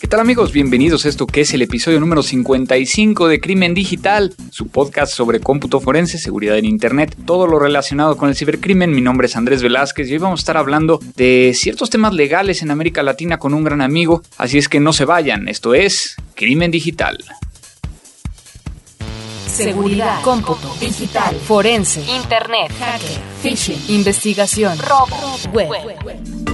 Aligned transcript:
¿Qué 0.00 0.08
tal 0.08 0.20
amigos? 0.20 0.52
Bienvenidos 0.52 1.06
a 1.06 1.08
esto 1.08 1.26
que 1.26 1.40
es 1.40 1.54
el 1.54 1.62
episodio 1.62 1.98
número 1.98 2.22
55 2.22 3.26
de 3.26 3.40
Crimen 3.40 3.74
Digital, 3.74 4.34
su 4.50 4.68
podcast 4.68 5.12
sobre 5.12 5.40
cómputo 5.40 5.80
forense, 5.80 6.18
seguridad 6.18 6.58
en 6.58 6.66
Internet, 6.66 7.16
todo 7.24 7.46
lo 7.46 7.58
relacionado 7.58 8.16
con 8.16 8.28
el 8.28 8.36
cibercrimen. 8.36 8.92
Mi 8.92 9.00
nombre 9.00 9.26
es 9.28 9.34
Andrés 9.34 9.62
Velázquez 9.62 10.08
y 10.08 10.12
hoy 10.12 10.18
vamos 10.18 10.40
a 10.40 10.42
estar 10.42 10.56
hablando 10.56 11.00
de 11.16 11.52
ciertos 11.54 11.90
temas 11.90 12.12
legales 12.12 12.62
en 12.62 12.70
América 12.70 13.02
Latina 13.02 13.38
con 13.38 13.54
un 13.54 13.64
gran 13.64 13.80
amigo, 13.80 14.22
así 14.36 14.58
es 14.58 14.68
que 14.68 14.78
no 14.78 14.92
se 14.92 15.04
vayan, 15.04 15.48
esto 15.48 15.74
es 15.74 16.16
Crimen 16.34 16.70
Digital. 16.70 17.18
Seguridad, 19.46 20.20
cómputo, 20.22 20.74
digital, 20.80 21.34
forense, 21.36 22.02
internet, 22.02 22.72
hacker, 22.78 23.20
phishing, 23.40 23.80
investigación, 23.88 24.76
robo, 24.78 25.16
web. 25.52 26.53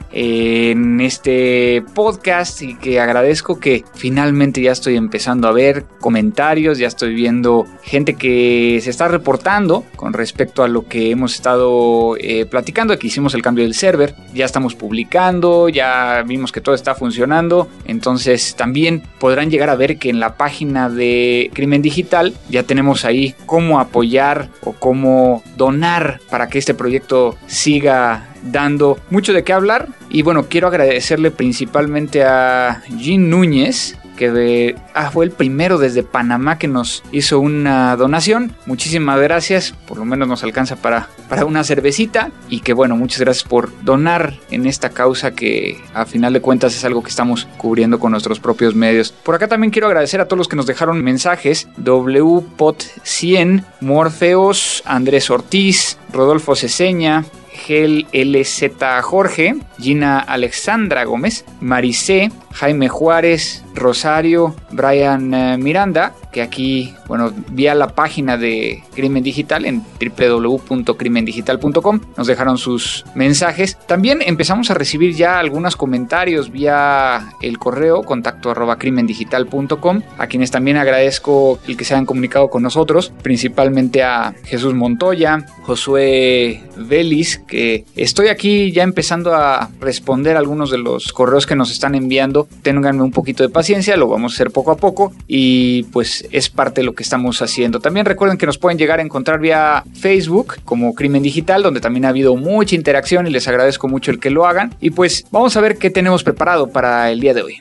en 0.11 1.01
este 1.01 1.83
podcast 1.93 2.61
y 2.61 2.75
que 2.75 2.99
agradezco 2.99 3.59
que 3.59 3.83
finalmente 3.93 4.61
ya 4.61 4.71
estoy 4.71 4.97
empezando 4.97 5.47
a 5.47 5.51
ver 5.51 5.85
comentarios, 5.99 6.77
ya 6.77 6.87
estoy 6.87 7.13
viendo 7.13 7.65
gente 7.83 8.15
que 8.15 8.79
se 8.81 8.89
está 8.89 9.07
reportando 9.07 9.85
con 9.95 10.13
respecto 10.13 10.63
a 10.63 10.67
lo 10.67 10.87
que 10.87 11.11
hemos 11.11 11.35
estado 11.35 12.15
eh, 12.17 12.45
platicando, 12.45 12.97
que 12.97 13.07
hicimos 13.07 13.33
el 13.33 13.41
cambio 13.41 13.63
del 13.63 13.73
server, 13.73 14.15
ya 14.33 14.45
estamos 14.45 14.75
publicando, 14.75 15.69
ya 15.69 16.23
vimos 16.27 16.51
que 16.51 16.61
todo 16.61 16.75
está 16.75 16.95
funcionando, 16.95 17.69
entonces 17.85 18.55
también 18.55 19.03
podrán 19.19 19.49
llegar 19.49 19.69
a 19.69 19.75
ver 19.75 19.97
que 19.97 20.09
en 20.09 20.19
la 20.19 20.35
página 20.35 20.89
de 20.89 21.49
Crimen 21.53 21.81
Digital 21.81 22.33
ya 22.49 22.63
tenemos 22.63 23.05
ahí 23.05 23.35
cómo 23.45 23.79
apoyar 23.79 24.49
o 24.63 24.73
cómo 24.73 25.43
donar 25.57 26.19
para 26.29 26.47
que 26.47 26.59
este 26.59 26.73
proyecto 26.73 27.37
siga 27.47 28.30
dando 28.43 28.99
mucho 29.09 29.33
de 29.33 29.43
qué 29.43 29.53
hablar. 29.53 29.87
Y 30.09 30.21
bueno, 30.21 30.47
quiero 30.49 30.67
agradecerle 30.67 31.31
principalmente 31.31 32.23
a 32.23 32.81
Jean 32.97 33.29
Núñez, 33.29 33.97
que 34.29 34.75
ah, 34.93 35.09
fue 35.09 35.25
el 35.25 35.31
primero 35.31 35.79
desde 35.79 36.03
Panamá 36.03 36.59
que 36.59 36.67
nos 36.67 37.03
hizo 37.11 37.39
una 37.39 37.95
donación. 37.95 38.53
Muchísimas 38.67 39.19
gracias, 39.19 39.73
por 39.87 39.97
lo 39.97 40.05
menos 40.05 40.27
nos 40.27 40.43
alcanza 40.43 40.75
para, 40.75 41.09
para 41.27 41.45
una 41.45 41.63
cervecita. 41.63 42.29
Y 42.47 42.59
que 42.59 42.73
bueno, 42.73 42.95
muchas 42.95 43.19
gracias 43.19 43.47
por 43.47 43.71
donar 43.83 44.35
en 44.51 44.67
esta 44.67 44.91
causa 44.91 45.31
que 45.31 45.79
a 45.93 46.05
final 46.05 46.33
de 46.33 46.41
cuentas 46.41 46.75
es 46.75 46.85
algo 46.85 47.01
que 47.01 47.09
estamos 47.09 47.47
cubriendo 47.57 47.99
con 47.99 48.11
nuestros 48.11 48.39
propios 48.39 48.75
medios. 48.75 49.11
Por 49.11 49.33
acá 49.33 49.47
también 49.47 49.71
quiero 49.71 49.87
agradecer 49.87 50.21
a 50.21 50.25
todos 50.25 50.37
los 50.37 50.47
que 50.47 50.55
nos 50.55 50.67
dejaron 50.67 51.03
mensajes. 51.03 51.67
WPOT100, 51.79 53.63
Morfeos, 53.81 54.83
Andrés 54.85 55.31
Ortiz, 55.31 55.97
Rodolfo 56.13 56.55
Ceseña, 56.55 57.25
Gel 57.65 58.07
LZ 58.11 59.01
Jorge, 59.01 59.55
Gina 59.77 60.19
Alexandra 60.19 61.03
Gómez, 61.05 61.45
Maricé, 61.59 62.31
Jaime 62.53 62.89
Juárez, 62.89 63.63
Rosario, 63.75 64.55
Brian 64.71 65.33
eh, 65.33 65.57
Miranda, 65.57 66.13
que 66.31 66.41
aquí, 66.41 66.93
bueno, 67.07 67.31
vía 67.49 67.75
la 67.75 67.89
página 67.89 68.37
de 68.37 68.83
Crimen 68.93 69.23
Digital 69.23 69.65
en 69.65 69.83
www.crimendigital.com 69.99 71.99
nos 72.17 72.27
dejaron 72.27 72.57
sus 72.57 73.05
mensajes. 73.15 73.77
También 73.87 74.19
empezamos 74.21 74.71
a 74.71 74.73
recibir 74.73 75.15
ya 75.15 75.39
algunos 75.39 75.75
comentarios 75.75 76.51
vía 76.51 77.29
el 77.41 77.57
correo 77.57 78.03
contacto 78.03 78.51
arroba 78.51 78.77
crimendigital.com, 78.77 80.01
a 80.17 80.27
quienes 80.27 80.51
también 80.51 80.77
agradezco 80.77 81.59
el 81.67 81.77
que 81.77 81.85
se 81.85 81.93
hayan 81.93 82.05
comunicado 82.05 82.49
con 82.49 82.63
nosotros, 82.63 83.11
principalmente 83.21 84.03
a 84.03 84.33
Jesús 84.45 84.73
Montoya, 84.73 85.45
Josué 85.63 86.63
Vélez, 86.77 87.39
que 87.47 87.85
estoy 87.95 88.27
aquí 88.27 88.71
ya 88.71 88.83
empezando 88.83 89.33
a 89.33 89.69
responder 89.79 90.37
algunos 90.37 90.71
de 90.71 90.77
los 90.77 91.13
correos 91.13 91.45
que 91.45 91.55
nos 91.55 91.71
están 91.71 91.95
enviando. 91.95 92.40
Ténganme 92.61 93.01
un 93.03 93.11
poquito 93.11 93.43
de 93.43 93.49
paciencia, 93.49 93.97
lo 93.97 94.07
vamos 94.07 94.33
a 94.33 94.35
hacer 94.35 94.51
poco 94.51 94.71
a 94.71 94.77
poco 94.77 95.13
y 95.27 95.83
pues 95.83 96.27
es 96.31 96.49
parte 96.49 96.81
de 96.81 96.85
lo 96.85 96.93
que 96.93 97.03
estamos 97.03 97.41
haciendo. 97.41 97.79
También 97.79 98.05
recuerden 98.05 98.37
que 98.37 98.45
nos 98.45 98.57
pueden 98.57 98.77
llegar 98.77 98.99
a 98.99 99.01
encontrar 99.01 99.39
vía 99.39 99.83
Facebook 99.93 100.57
como 100.65 100.93
Crimen 100.93 101.23
Digital, 101.23 101.63
donde 101.63 101.81
también 101.81 102.05
ha 102.05 102.09
habido 102.09 102.35
mucha 102.35 102.75
interacción 102.75 103.27
y 103.27 103.29
les 103.29 103.47
agradezco 103.47 103.87
mucho 103.87 104.11
el 104.11 104.19
que 104.19 104.29
lo 104.29 104.45
hagan. 104.45 104.73
Y 104.79 104.91
pues 104.91 105.25
vamos 105.31 105.55
a 105.57 105.61
ver 105.61 105.77
qué 105.77 105.89
tenemos 105.89 106.23
preparado 106.23 106.69
para 106.69 107.11
el 107.11 107.19
día 107.19 107.33
de 107.33 107.43
hoy. 107.43 107.57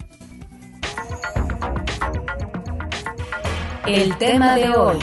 El 3.87 4.17
tema 4.19 4.55
de 4.55 4.69
hoy. 4.71 4.99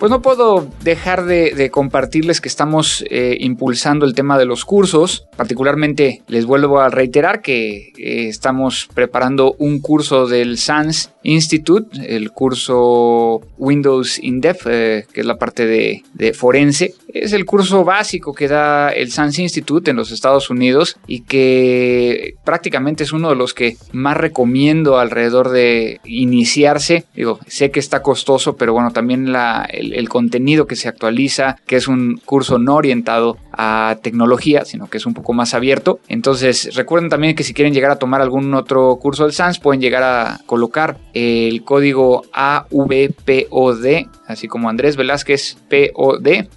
Pues 0.00 0.08
no 0.08 0.22
puedo 0.22 0.66
dejar 0.82 1.26
de, 1.26 1.70
compartirles 1.70 2.40
que 2.40 2.48
estamos 2.48 3.04
eh, 3.10 3.36
impulsando 3.38 4.06
el 4.06 4.14
tema 4.14 4.38
de 4.38 4.46
los 4.46 4.64
cursos. 4.64 5.28
Particularmente 5.36 6.22
les 6.26 6.46
vuelvo 6.46 6.80
a 6.80 6.88
reiterar 6.88 7.42
que 7.42 7.92
eh, 7.98 8.28
estamos 8.28 8.88
preparando 8.94 9.54
un 9.58 9.78
curso 9.80 10.26
del 10.26 10.56
SANS 10.56 11.12
Institute, 11.22 11.98
el 12.06 12.30
curso 12.30 13.40
Windows 13.58 14.18
in 14.22 14.40
Depth, 14.40 14.66
eh, 14.66 15.06
que 15.12 15.20
es 15.20 15.26
la 15.26 15.36
parte 15.36 15.66
de, 15.66 16.02
de, 16.14 16.32
forense. 16.32 16.94
Es 17.12 17.32
el 17.32 17.44
curso 17.44 17.84
básico 17.84 18.32
que 18.32 18.48
da 18.48 18.90
el 18.90 19.10
SANS 19.10 19.38
Institute 19.38 19.90
en 19.90 19.96
los 19.96 20.12
Estados 20.12 20.50
Unidos 20.50 20.96
y 21.06 21.22
que 21.22 22.34
prácticamente 22.44 23.04
es 23.04 23.12
uno 23.12 23.30
de 23.30 23.36
los 23.36 23.52
que 23.52 23.76
más 23.92 24.16
recomiendo 24.16 24.98
alrededor 24.98 25.50
de 25.50 26.00
iniciarse. 26.04 27.04
Digo, 27.14 27.38
sé 27.46 27.70
que 27.70 27.80
está 27.80 28.02
costoso, 28.02 28.56
pero 28.56 28.72
bueno, 28.72 28.92
también 28.92 29.32
la, 29.32 29.68
el, 29.70 29.92
el, 29.92 30.08
contenido 30.08 30.66
que 30.66 30.76
se 30.76 30.88
actualiza, 30.88 31.56
que 31.66 31.76
es 31.76 31.88
un 31.88 32.20
curso 32.24 32.58
no 32.58 32.76
orientado 32.76 33.36
a 33.62 33.98
tecnología, 34.02 34.64
sino 34.64 34.88
que 34.88 34.96
es 34.96 35.04
un 35.04 35.12
poco 35.12 35.34
más 35.34 35.52
abierto. 35.52 36.00
Entonces, 36.08 36.74
recuerden 36.74 37.10
también 37.10 37.34
que 37.34 37.44
si 37.44 37.52
quieren 37.52 37.74
llegar 37.74 37.90
a 37.90 37.98
tomar 37.98 38.22
algún 38.22 38.54
otro 38.54 38.96
curso 38.96 39.24
del 39.24 39.34
SANS, 39.34 39.58
pueden 39.58 39.82
llegar 39.82 40.02
a 40.02 40.40
colocar 40.46 40.96
el 41.12 41.62
código 41.62 42.22
AVPOD, 42.32 43.86
así 44.30 44.48
como 44.48 44.68
Andrés 44.68 44.96
Velázquez 44.96 45.56
POD 45.68 46.22
10 46.22 46.48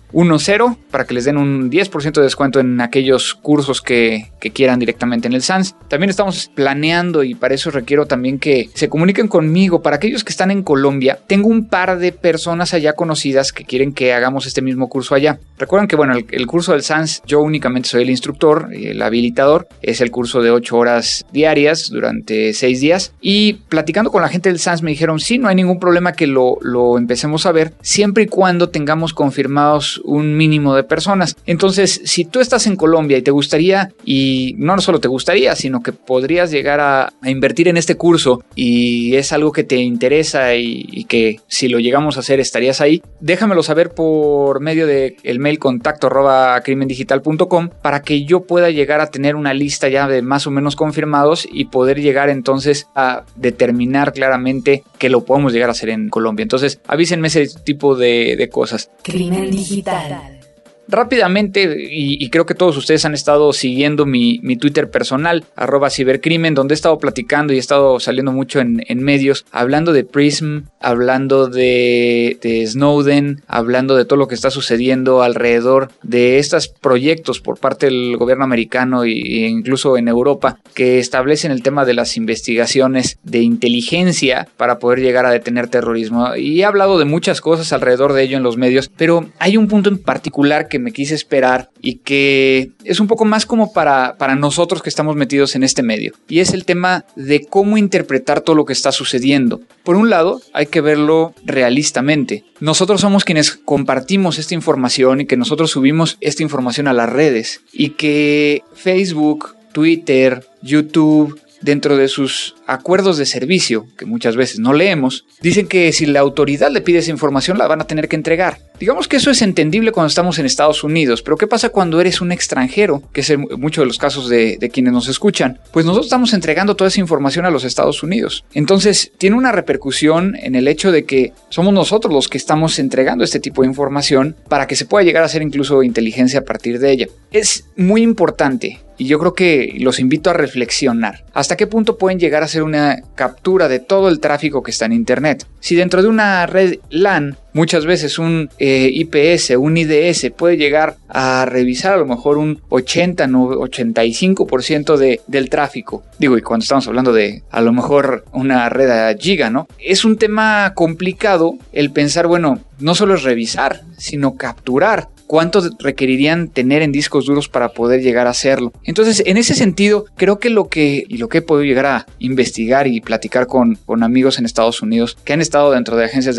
para 0.92 1.06
que 1.06 1.14
les 1.14 1.26
den 1.26 1.38
un 1.38 1.72
10% 1.72 2.14
de 2.14 2.22
descuento 2.22 2.60
en 2.60 2.80
aquellos 2.82 3.34
cursos 3.34 3.82
que, 3.82 4.32
quieran 4.54 4.78
directamente 4.78 5.28
en 5.28 5.34
el 5.34 5.42
SANS. 5.42 5.76
También 5.88 6.10
estamos 6.10 6.52
planeando 6.54 7.24
y 7.24 7.34
para 7.34 7.56
eso 7.56 7.72
requiero 7.72 8.06
también 8.06 8.40
que 8.40 8.70
se 8.74 8.90
comuniquen 8.90 9.28
conmigo. 9.28 9.82
Para 9.82 9.96
aquellos 9.96 10.24
que 10.24 10.32
están 10.32 10.52
en 10.52 10.64
Colombia, 10.64 11.18
tengo 11.28 11.48
un 11.48 11.70
par 11.70 11.98
de 11.98 12.12
personas 12.12 12.74
allá 12.74 12.94
conocidas 12.94 13.54
que 13.54 13.64
quieren 13.64 13.94
que 13.94 14.14
hagamos 14.14 14.46
este 14.46 14.62
mismo 14.62 14.90
curso 14.90 15.16
allá. 15.16 15.40
Recuerden 15.58 15.88
que 15.88 15.96
bueno, 15.96 16.14
el, 16.14 16.26
el 16.30 16.46
curso 16.46 16.74
del 16.74 16.84
SANS 16.84 17.24
yo 17.26 17.40
únicamente 17.40 17.88
soy 17.88 18.04
el 18.04 18.10
instructor, 18.10 18.70
el 18.74 19.02
habilitador. 19.02 19.68
Es 19.82 20.02
el 20.02 20.12
curso 20.12 20.42
de 20.42 20.52
8 20.52 20.76
horas 20.76 21.26
diarias 21.32 21.90
durante 21.90 22.54
6 22.54 22.82
días. 22.82 23.14
Y 23.22 23.54
platicando 23.70 24.12
con 24.12 24.22
la 24.22 24.30
gente 24.30 24.50
del 24.50 24.60
SANS 24.60 24.84
me 24.84 24.92
dijeron, 24.92 25.20
sí, 25.20 25.38
no 25.38 25.48
hay 25.48 25.56
ningún 25.56 25.80
problema 25.80 26.14
que 26.14 26.28
lo, 26.28 26.58
lo 26.62 26.98
empecemos 26.98 27.46
a 27.46 27.52
ver, 27.52 27.63
siempre 27.82 28.24
y 28.24 28.28
cuando 28.28 28.70
tengamos 28.70 29.14
confirmados 29.14 30.02
un 30.04 30.36
mínimo 30.36 30.76
de 30.76 30.84
personas. 30.84 31.36
Entonces, 31.46 32.02
si 32.04 32.26
tú 32.26 32.40
estás 32.40 32.68
en 32.68 32.76
Colombia 32.76 33.18
y 33.18 33.22
te 33.22 33.32
gustaría, 33.32 33.92
y 34.04 34.56
no 34.58 34.80
solo 34.82 35.00
te 35.00 35.08
gustaría, 35.08 35.56
sino 35.56 35.82
que 35.82 35.94
podrías 35.94 36.52
llegar 36.52 36.80
a, 36.80 37.14
invertir 37.26 37.68
en 37.68 37.78
este 37.78 37.96
curso 37.96 38.44
y 38.56 39.16
es 39.16 39.32
algo 39.32 39.52
que 39.52 39.64
te 39.64 39.78
interesa 39.78 40.56
y, 40.56 41.06
que 41.06 41.40
si 41.48 41.68
lo 41.68 41.80
llegamos 41.80 42.18
a 42.18 42.22
hacer 42.22 42.40
estarías 42.40 42.82
ahí, 42.82 43.02
déjamelo 43.20 43.64
saber 43.64 43.92
por 43.92 44.62
medio 44.62 44.88
del 44.88 45.16
el 45.24 45.40
mail 45.40 45.60
contacto 45.60 46.08
arroba 46.08 46.60
crimendigital.com 46.62 47.70
para 47.82 48.02
que 48.02 48.24
yo 48.26 48.42
pueda 48.46 48.70
llegar 48.70 49.02
a 49.02 49.08
tener 49.08 49.36
una 49.36 49.54
lista 49.54 49.90
ya 49.90 50.08
de 50.08 50.22
más 50.22 50.48
o 50.48 50.52
menos 50.52 50.76
confirmados 50.76 51.48
y 51.52 51.66
poder 51.66 52.00
llegar 52.00 52.30
entonces 52.30 52.88
a 52.96 53.24
determinar 53.36 54.14
claramente 54.14 54.84
que 54.98 55.10
lo 55.10 55.26
podemos 55.26 55.54
llegar 55.54 55.70
a 55.70 55.74
hacer 55.74 55.90
en 55.90 56.10
Colombia. 56.10 56.44
Entonces, 56.44 56.80
avísenme 56.88 57.30
ese 57.54 57.64
tipo 57.64 57.96
de, 57.96 58.36
de 58.36 58.50
cosas. 58.50 58.90
Crimen 59.04 59.52
digital. 59.52 60.40
Rápidamente, 60.88 61.76
y, 61.90 62.30
creo 62.30 62.46
que 62.46 62.56
todos 62.56 62.76
ustedes 62.78 63.06
han 63.06 63.14
estado 63.14 63.54
siguiendo 63.54 64.06
mi, 64.06 64.40
Twitter 64.58 64.90
personal, 64.90 65.46
arroba 65.56 65.90
cibercrimen, 65.90 66.54
donde 66.54 66.74
he 66.74 66.76
estado 66.76 66.98
platicando 67.00 67.54
y 67.54 67.58
he 67.58 67.60
estado 67.60 68.00
saliendo 68.00 68.32
mucho 68.32 68.60
en, 68.60 69.04
medios, 69.04 69.46
hablando 69.52 69.94
de 69.94 70.04
Prism, 70.04 70.62
hablando 70.80 71.48
de, 71.48 72.38
Snowden, 72.68 73.42
hablando 73.48 73.96
de 73.96 74.06
todo 74.06 74.18
lo 74.18 74.28
que 74.28 74.36
está 74.36 74.52
sucediendo 74.52 75.24
alrededor 75.24 75.90
de 76.04 76.38
estos 76.38 76.68
proyectos 76.68 77.40
por 77.40 77.58
parte 77.58 77.88
del 77.88 78.18
gobierno 78.18 78.44
americano 78.44 79.04
e 79.04 79.48
incluso 79.48 79.98
en 79.98 80.08
Europa 80.08 80.60
que 80.74 81.00
establecen 81.00 81.52
el 81.52 81.64
tema 81.64 81.86
de 81.86 81.94
las 81.94 82.18
investigaciones 82.18 83.18
de 83.24 83.42
inteligencia 83.42 84.48
para 84.58 84.80
poder 84.80 85.00
llegar 85.00 85.26
a 85.26 85.32
detener 85.32 85.68
terrorismo. 85.68 86.36
Y 86.36 86.62
he 86.62 86.66
hablado 86.66 86.98
de 87.00 87.06
muchas 87.06 87.42
cosas 87.42 87.74
alrededor 87.74 88.14
de 88.14 88.24
ello 88.24 88.38
en 88.38 88.44
los 88.44 88.58
medios, 88.58 88.90
pero 88.96 89.30
hay 89.40 89.58
un 89.58 89.68
punto 89.68 89.90
en 89.90 89.98
particular 89.98 90.68
que 90.68 90.80
me 90.84 90.92
quise 90.92 91.16
esperar 91.16 91.72
y 91.82 91.96
que 91.96 92.72
es 92.84 93.00
un 93.00 93.08
poco 93.08 93.26
más 93.26 93.46
como 93.46 93.74
para, 93.74 94.18
para 94.18 94.36
nosotros 94.36 94.84
que 94.84 94.90
estamos 94.90 95.16
metidos 95.16 95.56
en 95.56 95.64
este 95.64 95.82
medio. 95.82 96.14
Y 96.28 96.40
es 96.40 96.54
el 96.54 96.66
tema 96.66 97.06
de 97.16 97.46
cómo 97.46 97.78
interpretar 97.78 98.42
todo 98.42 98.56
lo 98.56 98.66
que 98.66 98.74
está 98.74 98.92
sucediendo. 98.92 99.62
Por 99.84 99.96
un 99.96 100.10
lado, 100.10 100.42
hay 100.54 100.68
que 100.68 100.82
verlo 100.82 101.34
realistamente. 101.46 102.44
Nosotros 102.60 103.02
somos 103.02 103.24
quienes 103.26 103.52
compartimos 103.52 104.38
esta 104.38 104.54
información 104.54 105.22
y 105.22 105.26
que 105.26 105.38
nosotros 105.38 105.72
subimos 105.72 106.18
esta 106.22 106.44
información 106.44 106.88
a 106.88 106.94
las 106.94 107.10
redes 107.10 107.62
y 107.72 107.92
que 107.92 108.64
Facebook, 108.74 109.56
Twitter, 109.74 110.46
YouTube, 110.62 111.40
dentro 111.64 111.98
de 111.98 112.08
sus 112.08 112.56
acuerdos 112.68 113.18
de 113.18 113.26
servicio, 113.26 113.88
que 113.98 114.06
muchas 114.06 114.36
veces 114.36 114.60
no 114.60 114.74
leemos, 114.74 115.26
dicen 115.42 115.68
que 115.68 115.92
si 115.92 116.06
la 116.06 116.20
autoridad 116.20 116.70
le 116.70 116.82
pide 116.82 117.00
esa 117.00 117.12
información 117.12 117.58
la 117.58 117.68
van 117.68 117.82
a 117.82 117.88
tener 117.88 118.08
que 118.08 118.16
entregar. 118.16 118.60
Digamos 118.80 119.08
que 119.08 119.18
eso 119.18 119.32
es 119.32 119.42
entendible 119.42 119.92
cuando 119.92 120.10
estamos 120.10 120.40
en 120.40 120.46
Estados 120.46 120.84
Unidos, 120.84 121.22
pero 121.22 121.38
¿qué 121.38 121.48
pasa 121.48 121.70
cuando 121.70 122.02
eres 122.02 122.22
un 122.22 122.32
extranjero? 122.32 123.02
Que 123.14 123.22
es 123.22 123.38
muchos 123.58 123.84
de 123.84 123.88
los 123.88 123.98
casos 123.98 124.30
de, 124.30 124.58
de 124.60 124.70
quienes 124.70 124.94
nos 124.94 125.08
escuchan. 125.08 125.60
Pues 125.72 125.86
nosotros 125.86 126.08
estamos 126.08 126.34
entregando 126.34 126.76
toda 126.76 126.90
esa 126.90 127.00
información 127.00 127.46
a 127.46 127.52
los 127.52 127.64
Estados 127.64 128.04
Unidos. 128.04 128.44
Entonces, 128.54 129.12
tiene 129.18 129.38
una 129.38 129.52
repercusión 129.52 130.36
en 130.36 130.56
el 130.56 130.68
hecho 130.68 130.92
de 130.92 131.06
que 131.06 131.34
somos 131.50 131.74
nosotros 131.74 132.14
los 132.14 132.28
que 132.28 132.38
estamos 132.38 132.78
entregando 132.80 133.24
este 133.24 133.40
tipo 133.40 133.62
de 133.62 133.70
información 133.70 134.36
para 134.50 134.68
que 134.68 134.76
se 134.76 134.86
pueda 134.86 135.06
llegar 135.06 135.24
a 135.24 135.28
hacer 135.28 135.42
incluso 135.42 135.84
inteligencia 135.84 136.40
a 136.40 136.46
partir 136.46 136.80
de 136.80 136.92
ella. 136.92 137.08
Es 137.32 137.66
muy 137.78 138.02
importante 138.02 138.82
y 138.98 139.06
yo 139.06 139.20
creo 139.20 139.34
que 139.34 139.76
los 139.80 140.00
invito 140.00 140.30
a 140.30 140.34
reflexionar. 140.34 141.26
¿Hasta 141.34 141.58
qué 141.58 141.68
punto 141.68 141.98
pueden 141.98 142.20
llegar 142.20 142.44
a 142.44 142.48
ser 142.48 142.64
una 142.64 143.02
captura 143.16 143.68
de 143.68 143.80
todo 143.80 144.10
el 144.10 144.20
tráfico 144.20 144.64
que 144.64 144.72
está 144.72 144.86
en 144.86 144.94
Internet? 144.94 145.46
Si 145.60 145.76
dentro 145.76 146.02
de 146.02 146.10
una 146.10 146.46
red 146.46 146.80
LAN 146.90 147.38
muchas 147.54 147.86
veces 147.86 148.20
un 148.20 148.50
eh, 148.60 148.90
IPS, 148.92 149.52
un 149.58 149.78
IDS 149.78 150.32
puede 150.36 150.58
llegar 150.58 150.98
a 151.08 151.46
revisar 151.46 151.94
a 151.94 151.98
lo 151.98 152.06
mejor 152.06 152.38
un 152.38 152.62
80, 152.70 153.28
85% 153.28 154.98
de, 154.98 155.22
del 155.28 155.50
tráfico. 155.50 156.04
Digo, 156.20 156.38
y 156.38 156.42
cuando 156.42 156.64
estamos 156.64 156.88
hablando 156.88 157.14
de 157.14 157.44
a 157.50 157.62
lo 157.62 157.72
mejor 157.72 158.26
una 158.34 158.70
red 158.70 158.90
a 158.90 159.16
giga, 159.16 159.50
¿no? 159.50 159.68
Es 159.80 160.04
un 160.04 160.18
tema 160.18 160.74
complicado 160.76 161.56
el 161.72 161.92
pensar, 161.92 162.28
bueno, 162.28 162.60
no 162.80 162.96
solo 162.96 163.16
es 163.16 163.24
revisar, 163.24 163.82
sino 163.98 164.36
capturar 164.36 165.08
cuánto 165.28 165.62
requerirían 165.80 166.48
tener 166.48 166.82
en 166.82 166.92
discos 166.92 167.26
duros 167.26 167.50
para 167.50 167.70
poder 167.70 168.02
llegar 168.02 168.28
a 168.28 168.32
hacerlo. 168.32 168.72
Entonces, 168.84 169.24
en 169.26 169.38
ese 169.38 169.56
sentido, 169.56 170.06
creo 170.16 170.40
que 170.40 170.50
lo 170.50 170.68
que, 170.68 171.06
y 171.08 171.18
lo 171.18 171.30
que 171.30 171.40
he 171.40 171.42
podido 171.42 171.66
llegar 171.66 171.86
a 171.86 172.06
investigar 172.20 172.88
y 172.88 173.02
platicar 173.02 173.48
con, 173.48 173.76
con 173.86 174.04
amigos 174.04 174.40
en 174.40 174.46
Estados 174.46 174.82
Unidos 174.82 175.18
que 175.24 175.34
han 175.34 175.42
estado 175.42 175.72
dentro 175.72 175.98
de 175.98 176.06
agencias 176.06 176.38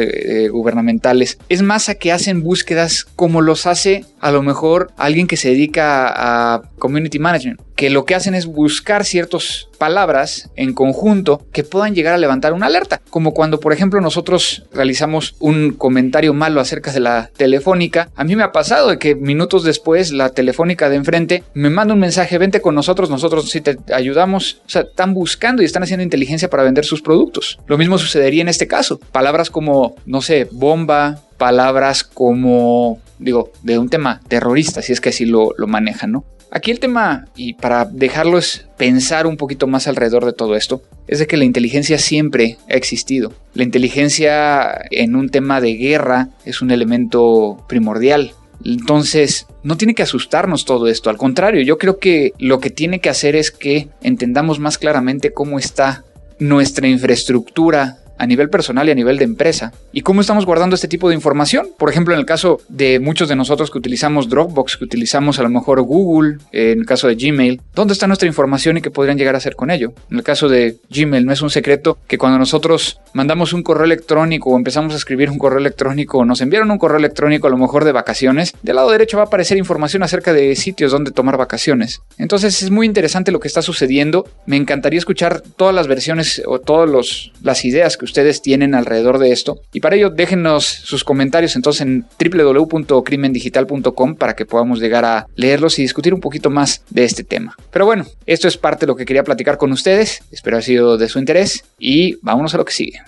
gubernamentales, 0.50 1.38
es 1.48 1.62
más 1.62 1.88
a 1.88 1.94
que 1.94 2.12
hacen 2.12 2.42
búsquedas 2.42 3.04
como 3.16 3.40
los 3.40 3.66
hace 3.66 4.04
a 4.20 4.30
lo 4.30 4.42
mejor 4.42 4.90
alguien 4.96 5.26
que 5.26 5.36
se 5.36 5.50
dedica 5.50 6.08
a 6.08 6.62
community 6.78 7.18
management, 7.18 7.60
que 7.76 7.90
lo 7.90 8.04
que 8.04 8.14
hacen 8.14 8.34
es 8.34 8.46
buscar 8.46 9.04
ciertas 9.04 9.68
palabras 9.78 10.50
en 10.56 10.72
conjunto 10.72 11.46
que 11.52 11.64
puedan 11.64 11.94
llegar 11.94 12.14
a 12.14 12.18
levantar 12.18 12.52
una 12.52 12.66
alerta, 12.66 13.02
como 13.10 13.34
cuando 13.34 13.60
por 13.60 13.72
ejemplo 13.72 14.00
nosotros 14.00 14.64
realizamos 14.72 15.36
un 15.40 15.72
comentario 15.72 16.32
malo 16.32 16.60
acerca 16.60 16.92
de 16.92 17.00
la 17.00 17.30
telefónica, 17.36 18.08
a 18.14 18.24
mí 18.24 18.34
me 18.34 18.44
ha 18.44 18.52
pasado 18.52 18.73
de 18.82 18.98
que 18.98 19.14
minutos 19.14 19.64
después 19.64 20.12
la 20.12 20.30
telefónica 20.30 20.88
de 20.88 20.96
enfrente 20.96 21.42
me 21.54 21.70
manda 21.70 21.94
un 21.94 22.00
mensaje, 22.00 22.38
vente 22.38 22.60
con 22.60 22.74
nosotros, 22.74 23.10
nosotros 23.10 23.50
sí 23.50 23.60
te 23.60 23.76
ayudamos, 23.92 24.60
o 24.66 24.68
sea, 24.68 24.82
están 24.82 25.14
buscando 25.14 25.62
y 25.62 25.64
están 25.64 25.82
haciendo 25.82 26.02
inteligencia 26.02 26.50
para 26.50 26.62
vender 26.62 26.84
sus 26.84 27.02
productos. 27.02 27.58
Lo 27.66 27.78
mismo 27.78 27.98
sucedería 27.98 28.42
en 28.42 28.48
este 28.48 28.66
caso, 28.66 28.98
palabras 28.98 29.50
como, 29.50 29.94
no 30.06 30.20
sé, 30.20 30.48
bomba, 30.50 31.20
palabras 31.38 32.04
como, 32.04 32.98
digo, 33.18 33.52
de 33.62 33.78
un 33.78 33.88
tema 33.88 34.20
terrorista, 34.28 34.82
si 34.82 34.92
es 34.92 35.00
que 35.00 35.10
así 35.10 35.24
lo, 35.24 35.50
lo 35.56 35.66
manejan, 35.66 36.12
¿no? 36.12 36.24
Aquí 36.50 36.70
el 36.70 36.78
tema, 36.78 37.24
y 37.34 37.54
para 37.54 37.84
dejarlo 37.84 38.38
es 38.38 38.68
pensar 38.76 39.26
un 39.26 39.36
poquito 39.36 39.66
más 39.66 39.88
alrededor 39.88 40.24
de 40.24 40.32
todo 40.32 40.54
esto, 40.54 40.82
es 41.08 41.18
de 41.18 41.26
que 41.26 41.36
la 41.36 41.44
inteligencia 41.44 41.98
siempre 41.98 42.58
ha 42.70 42.74
existido. 42.74 43.32
La 43.54 43.64
inteligencia 43.64 44.82
en 44.92 45.16
un 45.16 45.30
tema 45.30 45.60
de 45.60 45.74
guerra 45.74 46.28
es 46.44 46.62
un 46.62 46.70
elemento 46.70 47.64
primordial. 47.68 48.34
Entonces, 48.64 49.46
no 49.62 49.76
tiene 49.76 49.94
que 49.94 50.02
asustarnos 50.02 50.64
todo 50.64 50.88
esto, 50.88 51.10
al 51.10 51.16
contrario, 51.16 51.62
yo 51.62 51.78
creo 51.78 51.98
que 51.98 52.32
lo 52.38 52.60
que 52.60 52.70
tiene 52.70 53.00
que 53.00 53.10
hacer 53.10 53.36
es 53.36 53.50
que 53.50 53.88
entendamos 54.02 54.58
más 54.58 54.78
claramente 54.78 55.32
cómo 55.32 55.58
está 55.58 56.04
nuestra 56.38 56.88
infraestructura 56.88 57.98
a 58.18 58.26
nivel 58.26 58.48
personal 58.48 58.88
y 58.88 58.92
a 58.92 58.94
nivel 58.94 59.18
de 59.18 59.24
empresa. 59.24 59.72
¿Y 59.92 60.02
cómo 60.02 60.20
estamos 60.20 60.46
guardando 60.46 60.74
este 60.74 60.88
tipo 60.88 61.08
de 61.08 61.14
información? 61.14 61.68
Por 61.76 61.90
ejemplo, 61.90 62.14
en 62.14 62.20
el 62.20 62.26
caso 62.26 62.60
de 62.68 63.00
muchos 63.00 63.28
de 63.28 63.36
nosotros 63.36 63.70
que 63.70 63.78
utilizamos 63.78 64.28
Dropbox, 64.28 64.76
que 64.76 64.84
utilizamos 64.84 65.38
a 65.38 65.42
lo 65.42 65.50
mejor 65.50 65.82
Google, 65.82 66.38
en 66.52 66.78
el 66.78 66.86
caso 66.86 67.08
de 67.08 67.16
Gmail, 67.16 67.60
¿dónde 67.74 67.92
está 67.92 68.06
nuestra 68.06 68.28
información 68.28 68.76
y 68.76 68.82
qué 68.82 68.90
podrían 68.90 69.18
llegar 69.18 69.34
a 69.34 69.38
hacer 69.38 69.56
con 69.56 69.70
ello? 69.70 69.92
En 70.10 70.18
el 70.18 70.22
caso 70.22 70.48
de 70.48 70.76
Gmail, 70.90 71.26
no 71.26 71.32
es 71.32 71.42
un 71.42 71.50
secreto 71.50 71.98
que 72.06 72.18
cuando 72.18 72.38
nosotros 72.38 73.00
mandamos 73.14 73.52
un 73.52 73.62
correo 73.62 73.84
electrónico 73.84 74.50
o 74.50 74.56
empezamos 74.56 74.92
a 74.92 74.96
escribir 74.96 75.30
un 75.30 75.38
correo 75.38 75.60
electrónico 75.60 76.18
o 76.18 76.24
nos 76.24 76.40
enviaron 76.40 76.70
un 76.70 76.78
correo 76.78 76.98
electrónico 76.98 77.46
a 77.46 77.50
lo 77.50 77.56
mejor 77.56 77.84
de 77.84 77.92
vacaciones, 77.92 78.52
del 78.62 78.76
lado 78.76 78.90
derecho 78.90 79.16
va 79.16 79.22
a 79.22 79.26
aparecer 79.26 79.56
información 79.56 80.02
acerca 80.02 80.32
de 80.32 80.54
sitios 80.56 80.92
donde 80.92 81.12
tomar 81.12 81.38
vacaciones. 81.38 82.02
Entonces 82.18 82.62
es 82.62 82.70
muy 82.70 82.86
interesante 82.86 83.32
lo 83.32 83.40
que 83.40 83.48
está 83.48 83.62
sucediendo. 83.62 84.28
Me 84.46 84.56
encantaría 84.56 84.98
escuchar 84.98 85.40
todas 85.40 85.74
las 85.74 85.86
versiones 85.86 86.42
o 86.46 86.58
todas 86.58 87.30
las 87.42 87.64
ideas 87.64 87.96
que 87.96 88.04
ustedes 88.04 88.42
tienen 88.42 88.74
alrededor 88.74 89.18
de 89.18 89.32
esto. 89.32 89.60
Y 89.72 89.80
para 89.80 89.96
ello 89.96 90.10
déjenos 90.10 90.64
sus 90.64 91.04
comentarios 91.04 91.56
entonces 91.56 91.82
en 91.82 92.04
www.crimendigital.com 92.18 94.16
para 94.16 94.34
que 94.34 94.44
podamos 94.44 94.80
llegar 94.80 95.04
a 95.04 95.26
leerlos 95.36 95.78
y 95.78 95.82
discutir 95.82 96.12
un 96.12 96.20
poquito 96.20 96.50
más 96.50 96.82
de 96.90 97.04
este 97.04 97.22
tema. 97.22 97.56
Pero 97.70 97.86
bueno, 97.86 98.06
esto 98.26 98.48
es 98.48 98.56
parte 98.56 98.86
de 98.86 98.88
lo 98.88 98.96
que 98.96 99.04
quería 99.04 99.22
platicar 99.22 99.56
con 99.56 99.70
ustedes. 99.72 100.22
Espero 100.32 100.58
ha 100.58 100.62
sido 100.62 100.98
de 100.98 101.08
su 101.08 101.20
interés 101.20 101.64
y 101.78 102.16
vámonos 102.22 102.54
a 102.54 102.58
lo 102.58 102.64
que 102.64 102.72
sigue. 102.72 103.03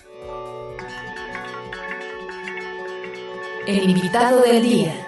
El 3.66 3.90
invitado 3.90 4.42
del 4.42 4.62
día. 4.62 5.05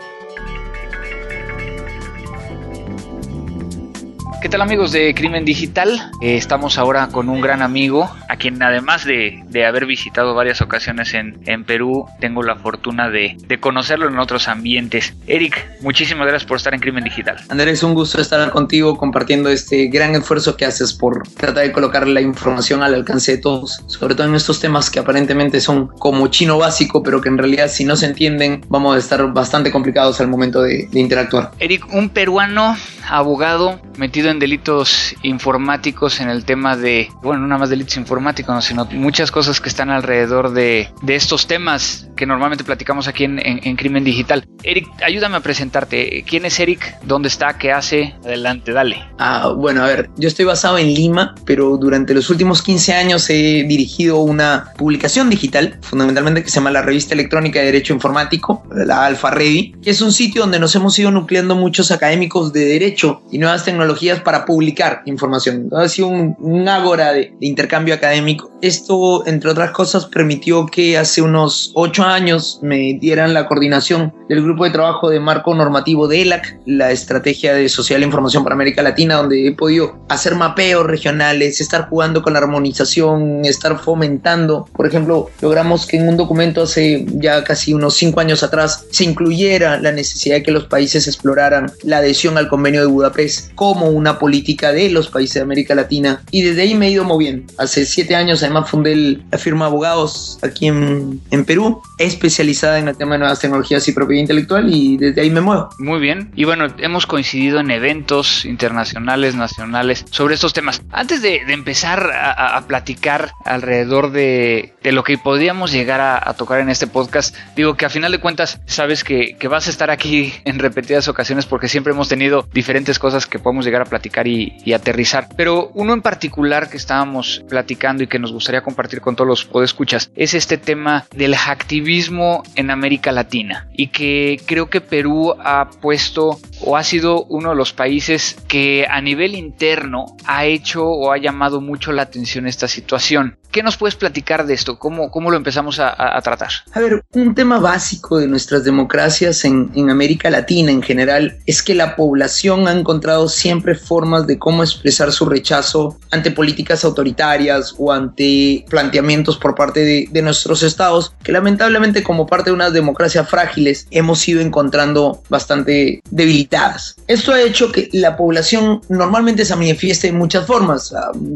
¿Qué 4.41 4.49
tal 4.49 4.61
amigos 4.61 4.93
de 4.93 5.13
Crimen 5.17 5.45
Digital? 5.45 6.13
Eh, 6.21 6.37
estamos 6.37 6.79
ahora 6.79 7.09
con 7.09 7.29
un 7.29 7.41
gran 7.41 7.61
amigo, 7.61 8.09
a 8.29 8.37
quien 8.37 8.63
además 8.63 9.05
de, 9.05 9.43
haber 9.67 9.85
visitado 9.85 10.33
varias 10.33 10.63
ocasiones 10.63 11.13
en, 11.15 11.41
en 11.47 11.65
Perú, 11.65 12.07
tengo 12.21 12.45
la 12.45 12.55
fortuna 12.55 13.11
de, 13.11 13.37
conocerlo 13.59 14.07
en 14.07 14.17
otros 14.21 14.47
ambientes. 14.47 15.13
Eric, 15.27 15.67
muchísimas 15.81 16.29
gracias 16.29 16.47
por 16.47 16.59
estar 16.59 16.73
en 16.73 16.79
Crimen 16.79 17.03
Digital. 17.03 17.39
Andrés, 17.49 17.83
un 17.83 17.95
gusto 17.95 18.21
estar 18.21 18.49
contigo 18.51 18.97
compartiendo 18.97 19.49
este 19.49 19.89
gran 19.89 20.15
esfuerzo 20.15 20.57
que 20.57 20.67
haces 20.67 20.93
por 20.93 21.27
tratar 21.31 21.65
de 21.65 21.73
colocar 21.73 22.07
la 22.07 22.21
información 22.21 22.85
al 22.85 22.95
alcance 22.95 23.33
de 23.33 23.39
todos, 23.39 23.83
sobre 23.89 24.15
todo 24.15 24.29
en 24.29 24.37
estos 24.37 24.61
temas 24.61 24.89
que 24.89 25.01
aparentemente 25.01 25.61
son 25.61 25.89
como 25.89 26.29
chino 26.29 26.59
básico, 26.59 27.03
pero 27.03 27.21
que 27.21 27.29
en 27.29 27.39
realidad 27.39 27.67
si 27.67 27.85
no 27.85 27.97
se 27.97 28.07
entienden 28.07 28.65
vamos 28.69 28.95
a 28.95 28.99
estar 29.01 29.33
bastante 29.33 29.73
complicados 29.73 30.21
al 30.21 30.29
momento 30.29 30.63
de, 30.63 30.87
de 30.93 31.01
interactuar. 31.01 31.51
Eric, 31.59 31.93
un 31.93 32.09
peruano 32.09 32.77
abogado 33.11 33.81
metido 33.97 34.28
en 34.31 34.39
delitos 34.39 35.15
informáticos, 35.23 36.21
en 36.21 36.29
el 36.29 36.45
tema 36.45 36.77
de, 36.77 37.09
bueno, 37.23 37.43
no 37.43 37.49
nada 37.49 37.61
más 37.61 37.71
delitos 37.71 37.97
informáticos, 37.97 38.65
sino 38.65 38.87
muchas 38.93 39.31
cosas 39.31 39.61
que 39.61 39.69
están 39.69 39.91
alrededor 39.91 40.53
de, 40.53 40.91
de 41.03 41.15
estos 41.15 41.47
temas 41.47 42.09
que 42.17 42.27
normalmente 42.27 42.65
platicamos 42.65 43.09
aquí 43.09 43.25
en, 43.25 43.39
en, 43.39 43.77
Crimen 43.77 44.05
Digital. 44.05 44.47
Eric, 44.65 44.89
ayúdame 45.05 45.37
a 45.37 45.41
presentarte. 45.41 46.25
¿Quién 46.27 46.45
es 46.45 46.59
Eric? 46.59 46.99
¿Dónde 47.05 47.29
está? 47.29 47.57
¿Qué 47.59 47.71
hace? 47.71 48.15
Adelante, 48.25 48.73
dale. 48.73 49.05
Ah, 49.19 49.53
bueno, 49.57 49.85
a 49.85 49.87
ver, 49.87 50.11
yo 50.17 50.29
estoy 50.29 50.45
basado 50.45 50.79
en 50.79 50.93
Lima, 50.93 51.35
pero 51.45 51.77
durante 51.77 52.15
los 52.15 52.29
últimos 52.31 52.61
15 52.63 52.95
años 52.95 53.31
he 53.31 53.65
dirigido 53.65 54.19
una 54.19 54.73
publicación 54.77 55.31
digital, 55.31 55.79
fundamentalmente 55.83 56.43
que 56.43 56.51
se 56.51 56.57
llama 56.57 56.71
la 56.71 56.83
Revista 56.83 57.15
Electrónica 57.15 57.61
de 57.61 57.67
Derecho 57.67 57.93
Informático, 57.93 58.65
la 58.75 59.07
Alfa 59.07 59.31
Revi, 59.31 59.75
que 59.83 59.91
es 59.91 60.01
un 60.01 60.13
sitio 60.13 60.43
donde 60.43 60.59
nos 60.59 60.75
hemos 60.75 60.99
ido 60.99 61.11
nucleando 61.11 61.55
muchos 61.55 61.91
académicos 61.91 62.53
de 62.53 62.65
derecho 62.65 63.23
y 63.31 63.39
nuevas 63.39 63.65
tecnologías 63.65 64.18
para 64.23 64.45
publicar 64.45 65.03
información. 65.07 65.69
Ha 65.73 65.89
sido 65.89 66.09
un, 66.09 66.69
ágora 66.69 67.13
de, 67.13 67.35
intercambio 67.41 67.95
académico. 67.95 68.51
Esto, 68.61 69.27
entre 69.27 69.51
otras 69.51 69.71
cosas, 69.71 70.07
permitió 70.07 70.67
que 70.67 70.99
hace 70.99 71.23
unos 71.23 71.73
ocho 71.75 72.05
años 72.05 72.59
me 72.63 72.99
dieran 73.01 73.35
la 73.35 73.47
coordinación 73.47 74.13
del 74.29 74.43
grupo 74.43 74.65
de 74.65 74.71
trabajo 74.71 75.11
de 75.11 75.21
marco 75.21 75.55
normativo 75.55 76.09
de 76.09 76.23
ELAC, 76.23 76.59
la 76.67 76.91
estrategia 76.91 77.55
de 77.55 77.69
social 77.69 78.03
información 78.03 78.43
para 78.43 78.55
América 78.55 78.83
Latina, 78.83 79.17
donde 79.17 79.47
he 79.47 79.53
podido 79.53 79.99
hacer 80.09 80.35
mapeos 80.35 80.87
regionales, 80.87 81.61
estar 81.61 81.89
jugando 81.89 82.23
con 82.23 82.33
la 82.33 82.41
armonización, 82.41 83.45
estar 83.45 83.79
fomentando. 83.79 84.69
Por 84.73 84.87
ejemplo, 84.87 85.31
logramos 85.41 85.87
que 85.87 85.97
en 85.97 86.09
un 86.09 86.17
documento 86.17 86.63
hace 86.63 87.07
ya 87.15 87.45
casi 87.45 87.75
unos 87.75 87.95
cinco 87.95 88.21
años 88.21 88.43
atrás 88.43 88.87
se 88.91 89.05
incluyera 89.05 89.81
la 89.81 89.93
necesidad 89.93 90.37
de 90.37 90.43
que 90.43 90.51
los 90.51 90.65
países 90.65 91.07
exploraran 91.07 91.71
la 91.83 91.99
adhesión 91.99 92.39
al 92.39 92.49
convenio 92.49 92.81
de 92.81 92.87
Budapest 92.87 93.55
como 93.55 93.89
una 93.91 94.08
política 94.17 94.71
de 94.71 94.91
los 94.91 95.09
países 95.09 95.35
de 95.35 95.41
América 95.41 95.75
Latina. 95.75 96.23
Y 96.31 96.43
desde 96.43 96.63
ahí 96.63 96.75
me 96.77 96.87
he 96.87 96.91
ido 96.91 97.03
moviendo. 97.03 97.53
Hace 97.59 97.85
siete 97.85 98.15
años 98.15 98.45
además 98.45 98.71
fundé 98.71 99.19
la 99.31 99.39
firma 99.39 99.67
Abogados 99.67 100.39
aquí 100.43 100.69
en, 100.69 101.21
en 101.31 101.45
Perú, 101.45 101.83
especializada 101.99 102.79
en 102.79 102.89
el 102.89 102.97
tema 102.97 103.15
de 103.15 103.19
nuevas 103.19 103.41
tecnologías 103.41 103.87
y 103.89 103.93
propiedad 103.93 104.21
intelectual 104.21 104.73
y 104.73 104.97
desde 104.97 105.21
ahí 105.21 105.31
me 105.31 105.41
muevo. 105.41 105.69
Muy 105.79 106.01
bien. 106.01 106.31
Y 106.35 106.45
bueno, 106.45 106.69
hemos 106.79 107.07
coincidido 107.07 107.61
en 107.61 107.71
eventos 107.71 108.45
internacionales, 108.45 109.35
nacionales, 109.35 110.05
sobre 110.11 110.35
estos 110.35 110.53
temas. 110.53 110.83
Antes 110.91 111.23
de, 111.23 111.37
empezar 111.49 112.11
a, 112.15 112.61
platicar 112.67 113.33
alrededor 113.45 114.11
de, 114.13 114.75
lo 114.85 115.03
que 115.05 115.19
podríamos 115.19 115.73
llegar 115.73 116.01
a, 116.01 116.33
tocar 116.35 116.61
en 116.61 116.69
este 116.69 116.87
podcast, 116.87 117.35
digo 117.57 117.77
que 117.77 117.87
a 117.87 117.91
final 117.91 118.13
de 118.13 118.19
cuentas 118.19 118.61
sabes 118.67 119.05
que, 119.05 119.37
vas 119.49 119.67
a 119.67 119.71
estar 119.71 119.91
aquí 119.91 120.35
en 120.45 120.59
repetidas 120.59 121.09
ocasiones 121.09 121.47
porque 121.47 121.69
siempre 121.69 121.95
hemos 121.95 122.09
tenido 122.09 122.47
diferentes 122.53 122.99
cosas 122.99 123.27
que 123.27 123.39
podemos 123.39 123.65
llegar 123.65 123.81
a 123.81 123.85
platicar 123.87 123.98
y, 124.27 124.57
y 124.65 124.73
aterrizar. 124.73 125.29
Pero 125.37 125.71
uno 125.75 125.93
en 125.93 126.03
particular 126.03 126.69
que 126.69 126.77
estábamos 126.77 127.45
platicando 127.49 128.03
y 128.03 128.07
que 128.07 128.19
nos 128.19 128.33
gustaría 128.33 128.63
compartir 128.63 129.01
con 129.01 129.17
todos 129.17 129.29
los 129.29 129.45
podescuchas 129.45 130.11
es 130.15 130.35
este 130.35 130.59
tema 130.59 131.07
del 131.15 131.35
hacktivismo 131.35 132.43
en 132.55 132.71
América 132.71 133.13
Latina 133.13 133.69
y 133.73 133.89
que 133.89 134.41
creo 134.47 134.69
que 134.69 134.81
Perú 134.81 135.35
ha 135.39 135.71
puesto 135.81 136.39
o 136.61 136.77
ha 136.77 136.85
sido 136.85 137.25
uno 137.25 137.51
de 137.51 137.57
los 137.57 137.73
países 137.73 138.37
que 138.49 138.87
a 138.89 139.01
nivel 139.01 139.35
interno 139.35 140.17
ha 140.27 140.45
hecho 140.45 140.85
o 140.87 141.13
ha 141.13 141.19
llamado 141.19 141.61
mucho 141.61 141.93
la 141.93 142.03
atención 142.03 142.47
esta 142.47 142.69
situación. 142.69 143.38
¿Qué 143.51 143.63
nos 143.63 143.77
puedes 143.77 143.95
platicar 143.95 144.47
de 144.47 144.55
esto? 144.55 144.79
¿Cómo, 144.79 145.11
cómo 145.11 145.31
lo 145.31 145.37
empezamos 145.37 145.79
a, 145.81 146.21
tratar? 146.23 146.51
A 146.73 146.81
ver, 146.81 147.03
un 147.13 147.35
tema 147.35 147.59
básico 147.59 148.19
de 148.19 148.29
nuestras 148.29 148.65
democracias 148.65 149.45
en, 149.45 149.71
en, 149.75 149.89
América 149.89 150.29
Latina 150.29 150.71
en 150.71 150.83
general 150.83 151.39
es 151.47 151.63
que 151.63 151.75
la 151.75 151.97
población 151.97 152.69
ha 152.69 152.73
encontrado 152.73 153.29
siempre 153.29 153.75
formas 153.75 154.27
de 154.27 154.39
cómo 154.39 154.63
expresar 154.63 155.13
su 155.13 155.27
rechazo 155.27 155.99
ante 156.11 156.31
políticas 156.31 156.85
autoritarias 156.85 157.75
o 157.79 157.91
ante 157.91 158.67
planteamientos 158.69 159.39
por 159.39 159.55
parte 159.55 159.81
de, 159.81 160.09
de 160.11 160.23
nuestros 160.23 160.63
estados 160.63 161.15
que 161.23 161.33
lamentablemente 161.33 162.03
como 162.03 162.27
parte 162.27 162.51
de 162.51 162.55
unas 162.55 162.73
democracias 162.73 163.29
frágiles 163.29 163.87
hemos 163.91 164.27
ido 164.29 164.41
encontrando 164.41 165.23
bastante 165.31 166.03
debilitadas. 166.11 166.97
Esto 167.07 167.33
ha 167.33 167.41
hecho 167.41 167.73
que 167.73 167.89
la 167.93 168.17
población 168.17 168.83
normalmente 168.89 169.45
se 169.45 169.57
manifieste 169.57 170.09
en 170.09 170.19
muchas 170.19 170.47
formas, 170.47 170.93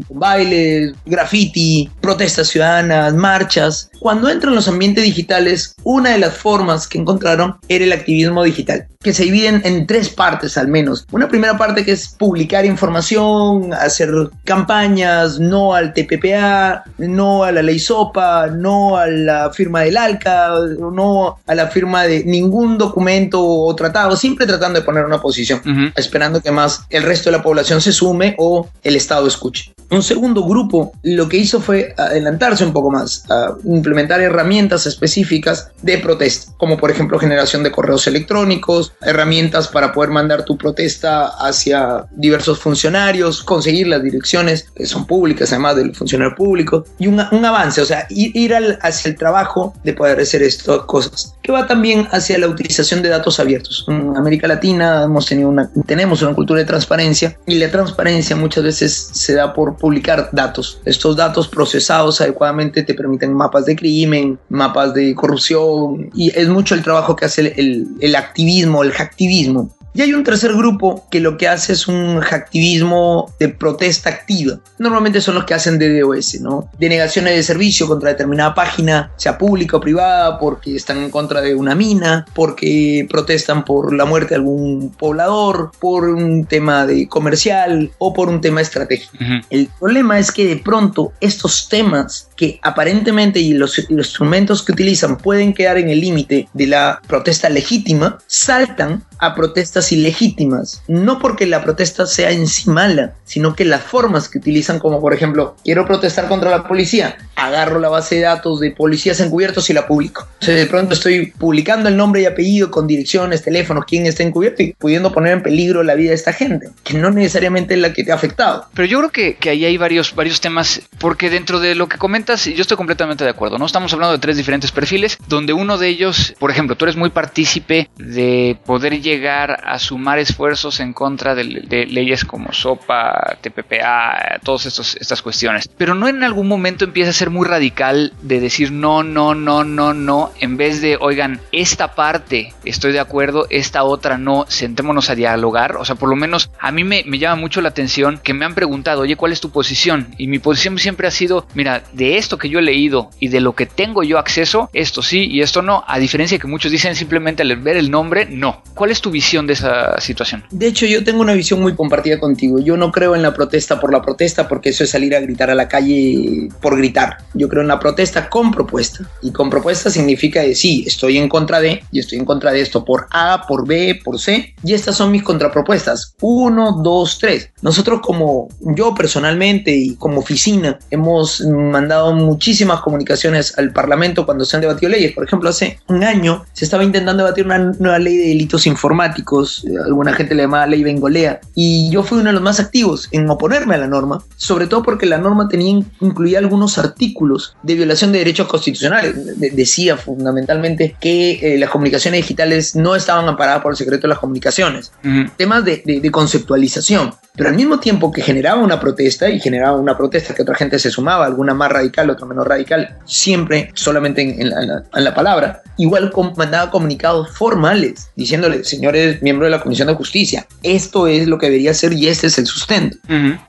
bailes, 0.09 0.93
graffiti, 1.05 1.89
protestas 2.13 2.49
ciudadanas, 2.49 3.15
marchas. 3.15 3.89
Cuando 3.99 4.29
entran 4.29 4.51
en 4.51 4.57
los 4.57 4.67
ambientes 4.67 5.03
digitales, 5.03 5.73
una 5.83 6.11
de 6.11 6.19
las 6.19 6.37
formas 6.37 6.87
que 6.87 6.99
encontraron 6.99 7.55
era 7.69 7.85
el 7.85 7.91
activismo 7.91 8.43
digital, 8.43 8.85
que 9.01 9.13
se 9.13 9.23
dividen 9.23 9.61
en 9.65 9.87
tres 9.87 10.09
partes 10.09 10.55
al 10.55 10.67
menos. 10.67 11.07
Una 11.11 11.27
primera 11.27 11.57
parte 11.57 11.83
que 11.83 11.93
es 11.93 12.09
publicar 12.09 12.65
información, 12.65 13.73
hacer 13.73 14.11
campañas, 14.43 15.39
no 15.39 15.73
al 15.73 15.91
TPPA, 15.93 16.83
no 16.99 17.45
a 17.45 17.51
la 17.51 17.63
ley 17.63 17.79
SOPA, 17.79 18.47
no 18.47 18.95
a 18.95 19.07
la 19.07 19.49
firma 19.51 19.81
del 19.81 19.97
ALCA, 19.97 20.51
no 20.77 21.39
a 21.47 21.55
la 21.55 21.67
firma 21.67 22.03
de 22.03 22.23
ningún 22.25 22.77
documento 22.77 23.43
o 23.43 23.75
tratado, 23.75 24.15
siempre 24.15 24.45
tratando 24.45 24.79
de 24.79 24.85
poner 24.85 25.03
una 25.03 25.19
posición, 25.19 25.91
esperando 25.95 26.41
que 26.41 26.51
más 26.51 26.85
el 26.91 27.01
resto 27.01 27.31
de 27.31 27.37
la 27.37 27.43
población 27.43 27.81
se 27.81 27.91
sume 27.91 28.35
o 28.37 28.69
el 28.83 28.95
Estado 28.95 29.25
escuche. 29.25 29.72
Un 29.89 30.03
segundo 30.03 30.43
grupo 30.43 30.91
lo 31.03 31.29
que 31.29 31.37
hizo 31.37 31.59
fue 31.59 31.93
adelantarse 31.97 32.65
un 32.65 32.73
poco 32.73 32.91
más, 32.91 33.23
a 33.29 33.55
implementar 33.65 34.21
herramientas 34.21 34.85
específicas 34.85 35.71
de 35.81 35.97
protesta, 35.97 36.51
como 36.57 36.77
por 36.77 36.91
ejemplo 36.91 37.19
generación 37.19 37.63
de 37.63 37.71
correos 37.71 38.07
electrónicos, 38.07 38.93
herramientas 39.01 39.67
para 39.67 39.91
poder 39.91 40.11
mandar 40.11 40.45
tu 40.45 40.57
protesta 40.57 41.27
hacia 41.27 42.05
diversos 42.11 42.59
funcionarios, 42.59 43.43
conseguir 43.43 43.87
las 43.87 44.03
direcciones 44.03 44.67
que 44.75 44.85
son 44.85 45.05
públicas, 45.05 45.51
además 45.51 45.75
del 45.75 45.95
funcionario 45.95 46.35
público, 46.35 46.85
y 46.99 47.07
un, 47.07 47.19
avance, 47.19 47.81
o 47.81 47.85
sea, 47.85 48.05
ir, 48.09 48.53
hacia 48.81 49.09
el 49.09 49.17
trabajo 49.17 49.73
de 49.83 49.93
poder 49.93 50.19
hacer 50.19 50.43
estas 50.43 50.79
cosas, 50.83 51.35
que 51.41 51.51
va 51.51 51.67
también 51.67 52.07
hacia 52.11 52.37
la 52.37 52.47
utilización 52.47 53.01
de 53.01 53.09
datos 53.09 53.39
abiertos. 53.39 53.85
En 53.87 54.15
América 54.15 54.47
Latina 54.47 55.03
hemos 55.03 55.25
tenido 55.25 55.49
una, 55.49 55.69
tenemos 55.85 56.21
una 56.21 56.33
cultura 56.33 56.59
de 56.59 56.65
transparencia 56.65 57.37
y 57.45 57.55
la 57.55 57.71
transparencia 57.71 58.35
muchas 58.35 58.63
veces 58.63 59.09
se 59.13 59.33
da 59.33 59.53
por 59.53 59.72
publicar 59.77 60.29
datos. 60.31 60.81
Estos 60.85 61.15
datos 61.15 61.47
procesados 61.47 62.21
adecuadamente 62.21 62.83
te 62.83 62.93
permiten 62.93 63.33
mapas 63.33 63.65
de 63.65 63.75
crimen, 63.75 64.39
mapas 64.49 64.93
de 64.93 65.13
corrupción 65.15 66.09
y 66.13 66.31
es 66.37 66.49
mucho 66.49 66.75
el 66.75 66.83
trabajo 66.83 67.15
que 67.15 67.25
hace 67.25 67.53
el, 67.57 68.15
activismo, 68.15 68.83
el 68.83 68.91
hacktivismo. 68.91 69.75
Y 69.95 70.01
hay 70.01 70.13
un 70.13 70.23
tercer 70.23 70.53
grupo 70.53 71.05
que 71.11 71.19
lo 71.19 71.37
que 71.37 71.47
hace 71.47 71.73
es 71.73 71.87
un 71.87 72.19
hacktivismo 72.19 73.31
de 73.39 73.49
protesta 73.49 74.09
activa. 74.09 74.59
Normalmente 74.79 75.21
son 75.21 75.35
los 75.35 75.45
que 75.45 75.53
hacen 75.53 75.77
DDoS, 75.77 76.41
¿no? 76.41 76.69
Denegaciones 76.79 77.35
de 77.35 77.43
servicio 77.43 77.87
contra 77.87 78.09
determinada 78.09 78.55
página, 78.55 79.11
sea 79.17 79.37
pública 79.37 79.77
o 79.77 79.81
privada, 79.81 80.39
porque 80.39 80.75
están 80.75 80.97
en 80.97 81.11
contra 81.11 81.41
de 81.41 81.53
una 81.53 81.75
mina, 81.75 82.25
porque 82.33 83.05
protestan 83.09 83.63
por 83.63 83.93
la 83.93 84.05
muerte 84.05 84.29
de 84.29 84.35
algún 84.35 84.91
poblador, 84.97 85.71
por 85.79 86.05
un 86.09 86.45
tema 86.45 86.87
de 86.87 87.07
comercial 87.07 87.91
o 87.99 88.13
por 88.13 88.29
un 88.29 88.41
tema 88.41 88.61
estratégico. 88.61 89.17
El 89.49 89.69
problema 89.79 90.17
es 90.17 90.31
que 90.31 90.47
de 90.47 90.57
pronto 90.57 91.13
estos 91.21 91.69
temas 91.69 92.29
que 92.35 92.59
aparentemente 92.63 93.39
y 93.39 93.53
los, 93.53 93.77
los 93.89 94.07
instrumentos 94.07 94.63
que 94.63 94.71
utilizan 94.71 95.17
pueden 95.17 95.53
quedar 95.53 95.77
en 95.77 95.89
el 95.89 96.01
límite 96.01 96.47
de 96.53 96.67
la 96.67 96.99
protesta 97.07 97.49
legítima, 97.49 98.17
saltan 98.27 99.03
a 99.19 99.35
protestas 99.35 99.82
ilegítimas. 99.91 100.81
No 100.87 101.19
porque 101.19 101.45
la 101.45 101.63
protesta 101.63 102.05
sea 102.05 102.31
en 102.31 102.47
sí 102.47 102.69
mala, 102.69 103.13
sino 103.25 103.55
que 103.55 103.65
las 103.65 103.81
formas 103.81 104.29
que 104.29 104.37
utilizan, 104.37 104.79
como 104.79 105.01
por 105.01 105.13
ejemplo, 105.13 105.55
quiero 105.63 105.85
protestar 105.85 106.27
contra 106.27 106.49
la 106.49 106.67
policía, 106.67 107.17
agarro 107.35 107.79
la 107.79 107.89
base 107.89 108.15
de 108.15 108.21
datos 108.21 108.59
de 108.59 108.71
policías 108.71 109.19
encubiertos 109.19 109.69
y 109.69 109.73
la 109.73 109.87
publico. 109.87 110.27
Sea, 110.39 110.55
de 110.55 110.65
pronto 110.65 110.93
estoy 110.93 111.31
publicando 111.31 111.89
el 111.89 111.97
nombre 111.97 112.21
y 112.21 112.25
apellido 112.25 112.71
con 112.71 112.87
direcciones, 112.87 113.41
teléfonos, 113.41 113.85
quién 113.85 114.05
está 114.05 114.23
encubierto 114.23 114.63
y 114.63 114.73
pudiendo 114.73 115.11
poner 115.11 115.33
en 115.33 115.43
peligro 115.43 115.83
la 115.83 115.95
vida 115.95 116.09
de 116.09 116.15
esta 116.15 116.33
gente, 116.33 116.69
que 116.83 116.95
no 116.95 117.11
necesariamente 117.11 117.73
es 117.73 117.79
la 117.79 117.93
que 117.93 118.03
te 118.03 118.11
ha 118.11 118.15
afectado. 118.15 118.67
Pero 118.73 118.87
yo 118.87 118.99
creo 118.99 119.11
que, 119.11 119.35
que 119.35 119.49
ahí 119.49 119.65
hay 119.65 119.77
varios, 119.77 120.15
varios 120.15 120.41
temas, 120.41 120.81
porque 120.99 121.29
dentro 121.29 121.59
de 121.59 121.75
lo 121.75 121.87
que 121.87 121.97
comentas, 121.97 122.45
yo 122.45 122.61
estoy 122.61 122.77
completamente 122.77 123.23
de 123.23 123.29
acuerdo, 123.29 123.57
¿no? 123.57 123.65
Estamos 123.65 123.93
hablando 123.93 124.13
de 124.13 124.19
tres 124.19 124.37
diferentes 124.37 124.71
perfiles, 124.71 125.17
donde 125.27 125.53
uno 125.53 125.77
de 125.77 125.87
ellos, 125.87 126.33
por 126.39 126.51
ejemplo, 126.51 126.75
tú 126.75 126.85
eres 126.85 126.95
muy 126.95 127.09
partícipe 127.09 127.89
de 127.97 128.57
poder 128.65 129.01
llegar 129.01 129.61
a 129.65 129.72
sumar 129.79 130.19
esfuerzos 130.19 130.79
en 130.79 130.93
contra 130.93 131.35
de, 131.35 131.43
leyes 131.43 132.25
como 132.25 132.51
SOPA, 132.53 133.37
TPPA, 133.41 134.39
todas 134.43 134.65
estas 134.65 135.21
cuestiones. 135.21 135.69
Pero 135.77 135.95
no 135.95 136.07
en 136.07 136.23
algún 136.23 136.47
momento 136.47 136.85
empieza 136.85 137.11
a 137.11 137.13
ser 137.13 137.29
muy 137.29 137.47
radical 137.47 138.13
de 138.21 138.39
decir 138.39 138.71
no, 138.71 139.03
no, 139.03 139.35
no, 139.35 139.63
no, 139.63 139.93
no, 139.93 140.31
en 140.39 140.57
vez 140.57 140.81
de, 140.81 140.97
oigan, 140.99 141.41
esta 141.51 141.95
parte 141.95 142.53
estoy 142.65 142.91
de 142.91 142.99
acuerdo, 142.99 143.47
esta 143.49 143.83
otra 143.83 144.17
no, 144.17 144.45
sentémonos 144.47 145.09
a 145.09 145.15
dialogar. 145.15 145.77
O 145.77 145.85
sea, 145.85 145.95
por 145.95 146.09
lo 146.09 146.15
menos 146.15 146.49
a 146.59 146.71
mí 146.71 146.83
me, 146.83 147.03
me 147.05 147.19
llama 147.19 147.39
mucho 147.39 147.61
la 147.61 147.69
atención 147.69 148.19
que 148.23 148.33
me 148.33 148.45
han 148.45 148.55
preguntado, 148.55 149.01
oye, 149.01 149.15
¿cuál 149.15 149.31
es 149.31 149.41
tu 149.41 149.51
posición? 149.51 150.13
Y 150.17 150.27
mi 150.27 150.39
posición 150.39 150.77
siempre 150.79 151.07
ha 151.07 151.11
sido, 151.11 151.47
mira, 151.53 151.83
de 151.93 152.17
esto 152.17 152.37
que 152.37 152.49
yo 152.49 152.59
he 152.59 152.63
leído 152.63 153.09
y 153.19 153.29
de 153.29 153.41
lo 153.41 153.53
que 153.53 153.65
tengo 153.65 154.03
yo 154.03 154.17
acceso, 154.17 154.69
esto 154.73 155.01
sí 155.01 155.27
y 155.29 155.41
esto 155.41 155.61
no, 155.61 155.83
a 155.87 155.99
diferencia 155.99 156.37
que 156.39 156.47
muchos 156.47 156.71
dicen 156.71 156.95
simplemente 156.95 157.43
al 157.43 157.55
ver 157.57 157.77
el 157.77 157.91
nombre, 157.91 158.25
no. 158.25 158.61
¿Cuál 158.73 158.91
es 158.91 159.01
tu 159.01 159.11
visión 159.11 159.47
de 159.47 159.53
situación? 159.99 160.43
De 160.51 160.67
hecho, 160.67 160.85
yo 160.85 161.03
tengo 161.03 161.21
una 161.21 161.33
visión 161.33 161.61
muy 161.61 161.75
compartida 161.75 162.19
contigo. 162.19 162.59
Yo 162.59 162.77
no 162.77 162.91
creo 162.91 163.15
en 163.15 163.21
la 163.21 163.33
protesta 163.33 163.79
por 163.79 163.91
la 163.91 164.01
protesta 164.01 164.47
porque 164.47 164.69
eso 164.69 164.83
es 164.83 164.89
salir 164.89 165.15
a 165.15 165.19
gritar 165.19 165.49
a 165.49 165.55
la 165.55 165.67
calle 165.67 166.49
por 166.61 166.77
gritar. 166.77 167.17
Yo 167.33 167.49
creo 167.49 167.61
en 167.61 167.67
la 167.67 167.79
protesta 167.79 168.29
con 168.29 168.51
propuesta. 168.51 169.07
Y 169.21 169.31
con 169.31 169.49
propuesta 169.49 169.89
significa 169.89 170.41
decir, 170.41 170.55
sí, 170.55 170.83
estoy 170.87 171.17
en 171.17 171.29
contra 171.29 171.59
de, 171.59 171.83
y 171.91 171.99
estoy 171.99 172.19
en 172.19 172.25
contra 172.25 172.51
de 172.51 172.61
esto 172.61 172.85
por 172.85 173.07
A, 173.11 173.45
por 173.47 173.67
B, 173.67 173.99
por 174.03 174.19
C. 174.19 174.55
Y 174.63 174.73
estas 174.73 174.95
son 174.95 175.11
mis 175.11 175.23
contrapropuestas. 175.23 176.15
Uno, 176.21 176.81
dos, 176.83 177.19
tres. 177.19 177.49
Nosotros 177.61 178.01
como 178.01 178.49
yo 178.61 178.93
personalmente 178.93 179.75
y 179.75 179.95
como 179.95 180.19
oficina 180.19 180.79
hemos 180.89 181.41
mandado 181.41 182.13
muchísimas 182.13 182.81
comunicaciones 182.81 183.57
al 183.57 183.71
Parlamento 183.71 184.25
cuando 184.25 184.45
se 184.45 184.55
han 184.55 184.61
debatido 184.61 184.91
leyes. 184.91 185.13
Por 185.13 185.25
ejemplo, 185.25 185.49
hace 185.49 185.79
un 185.87 186.03
año 186.03 186.45
se 186.53 186.65
estaba 186.65 186.83
intentando 186.83 187.23
debatir 187.23 187.45
una 187.45 187.57
nueva 187.57 187.99
ley 187.99 188.17
de 188.17 188.27
delitos 188.29 188.67
informáticos 188.67 189.52
eh, 189.65 189.71
alguna 189.85 190.13
gente 190.13 190.35
le 190.35 190.43
llamaba 190.43 190.67
ley 190.67 190.83
Bengolea, 190.83 191.41
y 191.55 191.89
yo 191.89 192.03
fui 192.03 192.19
uno 192.19 192.27
de 192.27 192.33
los 192.33 192.41
más 192.41 192.59
activos 192.59 193.07
en 193.11 193.29
oponerme 193.29 193.75
a 193.75 193.79
la 193.79 193.87
norma, 193.87 194.23
sobre 194.35 194.67
todo 194.67 194.83
porque 194.83 195.05
la 195.05 195.17
norma 195.17 195.47
tenía, 195.47 195.83
incluía 195.99 196.39
algunos 196.39 196.77
artículos 196.77 197.55
de 197.63 197.75
violación 197.75 198.11
de 198.11 198.19
derechos 198.19 198.47
constitucionales. 198.47 199.15
decía 199.37 199.97
fundamentalmente 199.97 200.95
que 200.99 201.55
eh, 201.55 201.57
las 201.57 201.69
comunicaciones 201.69 202.21
digitales 202.21 202.75
no 202.75 202.95
estaban 202.95 203.27
amparadas 203.27 203.61
por 203.61 203.73
el 203.73 203.77
secreto 203.77 204.03
de 204.03 204.09
las 204.09 204.19
comunicaciones. 204.19 204.91
Temas 205.37 205.65
de, 205.65 205.83
de 205.85 206.11
conceptualización 206.11 207.13
pero 207.35 207.49
al 207.49 207.55
mismo 207.55 207.79
tiempo 207.79 208.11
que 208.11 208.21
generaba 208.21 208.61
una 208.61 208.79
protesta 208.79 209.27
y 209.29 209.39
generaba 209.39 209.77
una 209.77 209.97
protesta 209.97 210.35
que 210.35 210.43
otra 210.43 210.55
gente 210.55 210.77
se 210.77 210.91
sumaba, 210.91 211.25
alguna 211.25 211.53
más 211.55 211.71
radical, 211.71 212.09
otra 212.09 212.27
menos 212.27 212.45
radical, 212.45 212.97
siempre 213.05 213.71
solamente 213.73 214.21
en, 214.21 214.49
la, 214.49 215.15
palabra, 215.15 215.63
igual 215.77 216.11
mandaba 216.37 216.69
comunicados 216.69 217.31
formales 217.31 218.11
diciéndole, 218.15 218.63
señores 218.63 219.21
miembros 219.21 219.42
de 219.45 219.51
la 219.51 219.61
Comisión 219.61 219.87
de 219.87 219.95
Justicia, 219.95 220.47
esto 220.61 221.07
es 221.07 221.27
lo 221.27 221.37
que 221.37 221.47
debería 221.47 221.73
ser 221.73 221.93
y 221.93 222.07
este 222.07 222.27
es 222.27 222.37
el 222.37 222.45
sustento. 222.45 222.97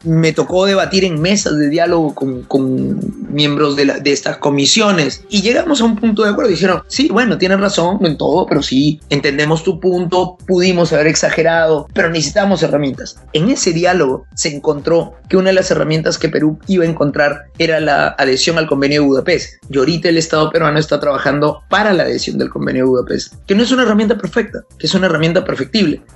Me 0.04 0.32
tocó 0.32 0.66
debatir 0.66 1.04
en 1.04 1.20
mesas 1.20 1.56
de 1.56 1.68
diálogo 1.68 2.14
con, 2.14 3.00
miembros 3.30 3.76
de, 3.76 3.86
de 3.86 4.12
estas 4.12 4.36
comisiones 4.38 5.24
y 5.28 5.42
llegamos 5.42 5.80
a 5.80 5.84
un 5.84 5.96
punto 5.96 6.22
de 6.22 6.30
acuerdo. 6.30 6.50
Dijeron, 6.50 6.82
sí, 6.88 7.08
bueno, 7.10 7.38
tienes 7.38 7.60
razón 7.60 7.98
en 8.04 8.16
todo, 8.16 8.46
pero 8.46 8.62
sí, 8.62 9.00
entendemos 9.10 9.62
tu 9.64 9.80
punto, 9.80 10.36
pudimos 10.46 10.92
haber 10.92 11.08
exagerado, 11.08 11.88
pero 11.92 12.10
necesitamos 12.10 12.62
herramientas. 12.62 13.16
En 13.32 13.48
ese 13.48 13.72
diálogo 13.72 14.26
se 14.34 14.54
encontró 14.54 15.14
que 15.28 15.36
una 15.36 15.50
de 15.50 15.54
las 15.54 15.70
herramientas 15.70 16.18
que 16.18 16.28
Perú 16.28 16.58
iba 16.66 16.84
a 16.84 16.88
encontrar 16.88 17.46
era 17.58 17.80
la 17.80 18.08
adhesión 18.18 18.58
al 18.58 18.66
convenio 18.66 19.02
de 19.02 19.06
Budapest. 19.06 19.54
Y 19.68 19.78
ahorita 19.78 20.08
el 20.08 20.18
Estado 20.18 20.50
peruano 20.50 20.78
está 20.78 21.00
trabajando 21.00 21.62
para 21.68 21.92
la 21.92 22.04
adhesión 22.04 22.38
del 22.38 22.50
convenio 22.50 22.84
de 22.84 22.90
Budapest, 22.90 23.34
que 23.46 23.54
no 23.54 23.62
es 23.62 23.72
una 23.72 23.82
herramienta 23.82 24.16
perfecta, 24.16 24.60
que 24.78 24.86
es 24.86 24.94
una 24.94 25.06
herramienta 25.06 25.44